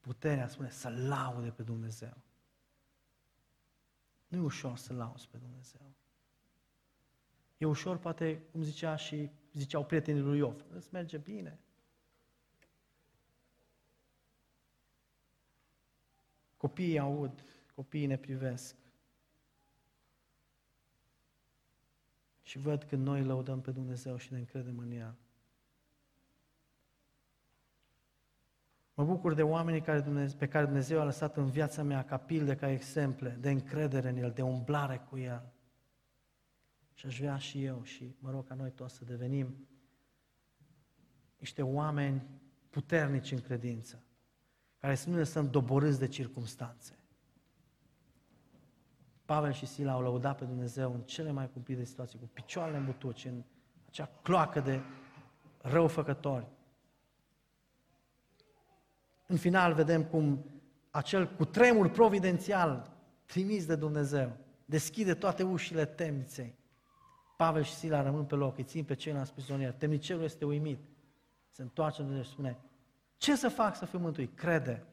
[0.00, 2.16] puterea, spune, să laude pe Dumnezeu.
[4.28, 5.92] Nu e ușor să lauzi pe Dumnezeu.
[7.58, 11.58] E ușor, poate, cum zicea și ziceau prietenii lui Iov, îți merge bine.
[16.56, 17.44] Copiii aud,
[17.74, 18.76] copiii ne privesc.
[22.42, 25.16] Și văd când noi lăudăm pe Dumnezeu și ne încredem în El.
[28.98, 32.16] Mă bucur de oamenii care Dumnezeu, pe care Dumnezeu a lăsat în viața mea ca
[32.16, 35.52] pilde, ca exemple de încredere în El, de umblare cu El.
[36.94, 39.68] Și aș vrea și eu și mă rog ca noi toți să devenim
[41.36, 42.26] niște oameni
[42.70, 44.02] puternici în credință,
[44.78, 46.98] care să nu ne sunt doborâți de circumstanțe.
[49.24, 52.84] Pavel și Sila au lăudat pe Dumnezeu în cele mai cumplite situații, cu picioarele în
[52.84, 53.42] butuci, în
[53.86, 54.80] acea cloacă de
[55.58, 56.46] răufăcători.
[59.30, 60.44] În final vedem cum
[60.90, 66.54] acel cutremur providențial trimis de Dumnezeu deschide toate ușile temniței.
[67.36, 69.74] Pavel și Sila rămân pe loc, îi țin pe ceilalți prizonieri.
[69.74, 70.78] Temnicerul este uimit.
[71.50, 72.58] Se întoarce Dumnezeu și spune,
[73.16, 74.36] ce să fac să fiu mântuit?
[74.36, 74.86] Crede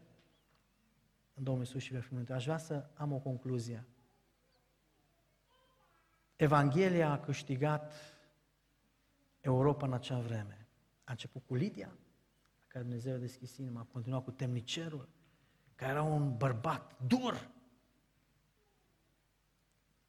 [1.34, 2.38] în Domnul Iisus și vei fi mântuit.
[2.38, 3.86] Aș vrea să am o concluzie.
[6.36, 7.94] Evanghelia a câștigat
[9.42, 10.68] Europa în acea vreme.
[11.04, 11.92] A început cu Lidia,
[12.76, 15.10] care Dumnezeu a deschis inima, a continuat cu temnicerul,
[15.76, 17.52] care era un bărbat dur.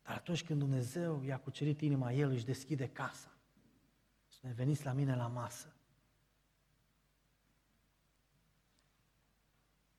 [0.03, 3.37] Dar atunci când Dumnezeu i-a cucerit inima, El își deschide casa.
[4.29, 5.75] Spune, veniți la mine la masă.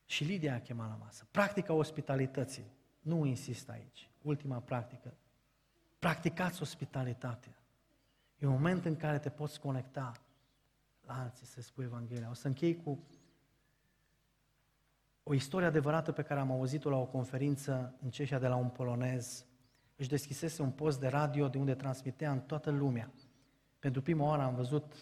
[0.05, 1.27] Și Lidia a chemat la masă.
[1.31, 2.71] Practica ospitalității.
[2.99, 4.09] Nu insist aici.
[4.21, 5.13] Ultima practică.
[5.99, 7.59] Practicați ospitalitatea.
[8.37, 10.26] E un moment în care te poți conecta la
[11.07, 12.29] alții să spui Evanghelia.
[12.29, 13.03] O să închei cu
[15.23, 18.69] o istorie adevărată pe care am auzit-o la o conferință în Ceșia de la un
[18.69, 19.45] polonez.
[19.95, 23.11] Își deschisese un post de radio de unde transmitea în toată lumea.
[23.79, 24.93] Pentru prima oară am văzut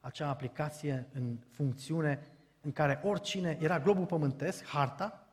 [0.00, 2.20] acea aplicație în funcțiune
[2.60, 5.26] în care oricine, era globul pământesc, harta,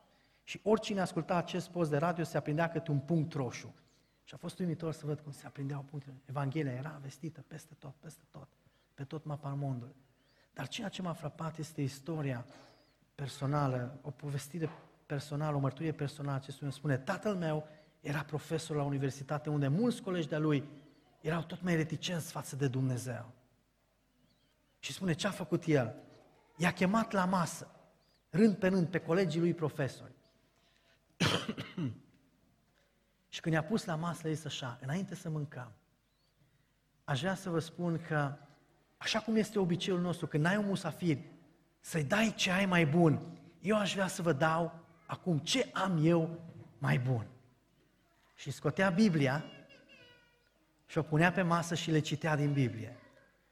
[0.43, 3.75] și oricine asculta acest post de radio se aprindea câte un punct roșu.
[4.23, 6.21] Și a fost uimitor să văd cum se aprindeau punctele.
[6.25, 8.47] Evanghelia era vestită peste tot, peste tot,
[8.93, 9.95] pe tot mapamondul.
[10.55, 12.45] Dar ceea ce m-a frapat este istoria
[13.15, 14.69] personală, o povestire
[15.05, 16.37] personală, o mărturie personală.
[16.37, 17.67] Acestui îmi spune, tatăl meu
[18.01, 20.69] era profesor la universitate unde mulți colegi de-a lui
[21.21, 23.31] erau tot mai reticenți față de Dumnezeu.
[24.79, 25.95] Și spune, ce a făcut el?
[26.55, 27.67] I-a chemat la masă,
[28.29, 30.13] rând pe rând, pe colegii lui profesori.
[33.33, 35.71] și când i-a pus la masă, zis așa, înainte să mâncăm,
[37.03, 38.37] aș vrea să vă spun că,
[39.05, 41.17] așa cum este obiceiul nostru, când ai un musafir,
[41.79, 43.19] să-i dai ce ai mai bun,
[43.61, 46.39] eu aș vrea să vă dau acum ce am eu
[46.77, 47.27] mai bun.
[48.35, 49.45] Și scotea Biblia
[50.85, 52.97] și o punea pe masă și le citea din Biblie.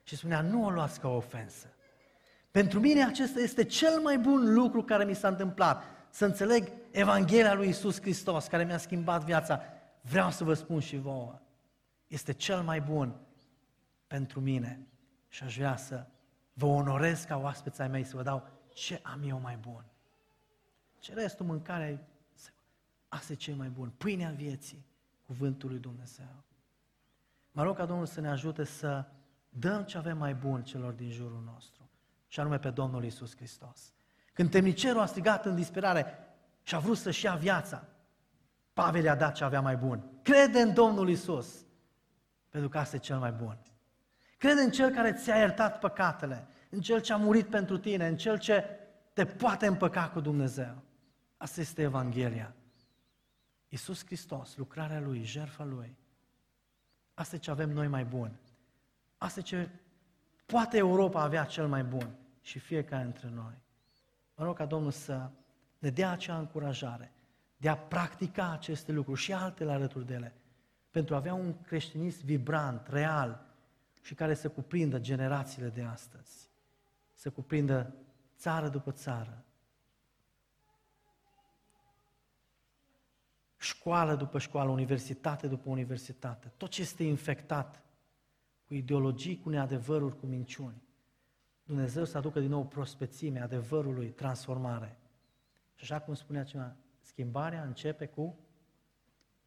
[0.03, 1.67] Și spunea, nu o luați ca o ofensă.
[2.51, 5.83] Pentru mine acesta este cel mai bun lucru care mi s-a întâmplat.
[6.09, 9.61] Să înțeleg Evanghelia lui Isus Hristos, care mi-a schimbat viața.
[10.01, 11.39] Vreau să vă spun și vouă.
[12.07, 13.15] Este cel mai bun
[14.07, 14.87] pentru mine.
[15.33, 16.05] Și aș vrea să
[16.53, 19.85] vă onorez ca oaspeți ai mei, să vă dau ce am eu mai bun.
[20.99, 22.07] Ce restul mâncare,
[23.07, 23.89] asta e cel mai bun.
[23.97, 24.85] Pâinea vieții,
[25.25, 26.43] cuvântul lui Dumnezeu.
[27.51, 29.05] Mă rog ca Domnul să ne ajute să
[29.49, 31.89] dăm ce avem mai bun celor din jurul nostru
[32.27, 33.93] și anume pe Domnul Isus Hristos.
[34.33, 36.17] Când temnicerul a strigat în disperare
[36.63, 37.83] și a vrut să-și ia viața,
[38.73, 40.03] Pavel i-a dat ce avea mai bun.
[40.21, 41.65] Crede în Domnul Isus,
[42.49, 43.57] pentru că asta e cel mai bun.
[44.43, 48.17] Crede în Cel care ți-a iertat păcatele, în Cel ce a murit pentru tine, în
[48.17, 48.65] Cel ce
[49.13, 50.81] te poate împăca cu Dumnezeu.
[51.37, 52.53] Asta este Evanghelia.
[53.69, 55.97] Iisus Hristos, lucrarea Lui, jertfa Lui.
[57.13, 58.39] Asta e ce avem noi mai bun.
[59.17, 59.69] Asta e ce
[60.45, 63.61] poate Europa avea cel mai bun și fiecare dintre noi.
[64.35, 65.29] Mă rog ca Domnul să
[65.79, 67.11] ne dea acea încurajare
[67.57, 70.33] de a practica aceste lucruri și altele alături de ele,
[70.91, 73.51] pentru a avea un creștinism vibrant, real
[74.03, 76.49] și care să cuprindă generațiile de astăzi,
[77.13, 77.95] să cuprindă
[78.37, 79.45] țară după țară,
[83.57, 87.83] școală după școală, universitate după universitate, tot ce este infectat
[88.67, 90.83] cu ideologii, cu neadevăruri, cu minciuni
[91.63, 94.97] Dumnezeu să aducă din nou prospețime, adevărului, transformare.
[95.75, 98.37] Și așa cum spunea cineva, schimbarea începe cu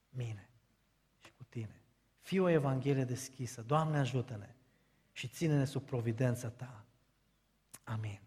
[0.08, 0.50] mine
[1.24, 1.80] și cu tine.
[2.26, 3.62] Fii o Evanghelie deschisă.
[3.62, 4.54] Doamne, ajută-ne
[5.12, 6.84] și ține-ne sub providența Ta.
[7.84, 8.20] Amin.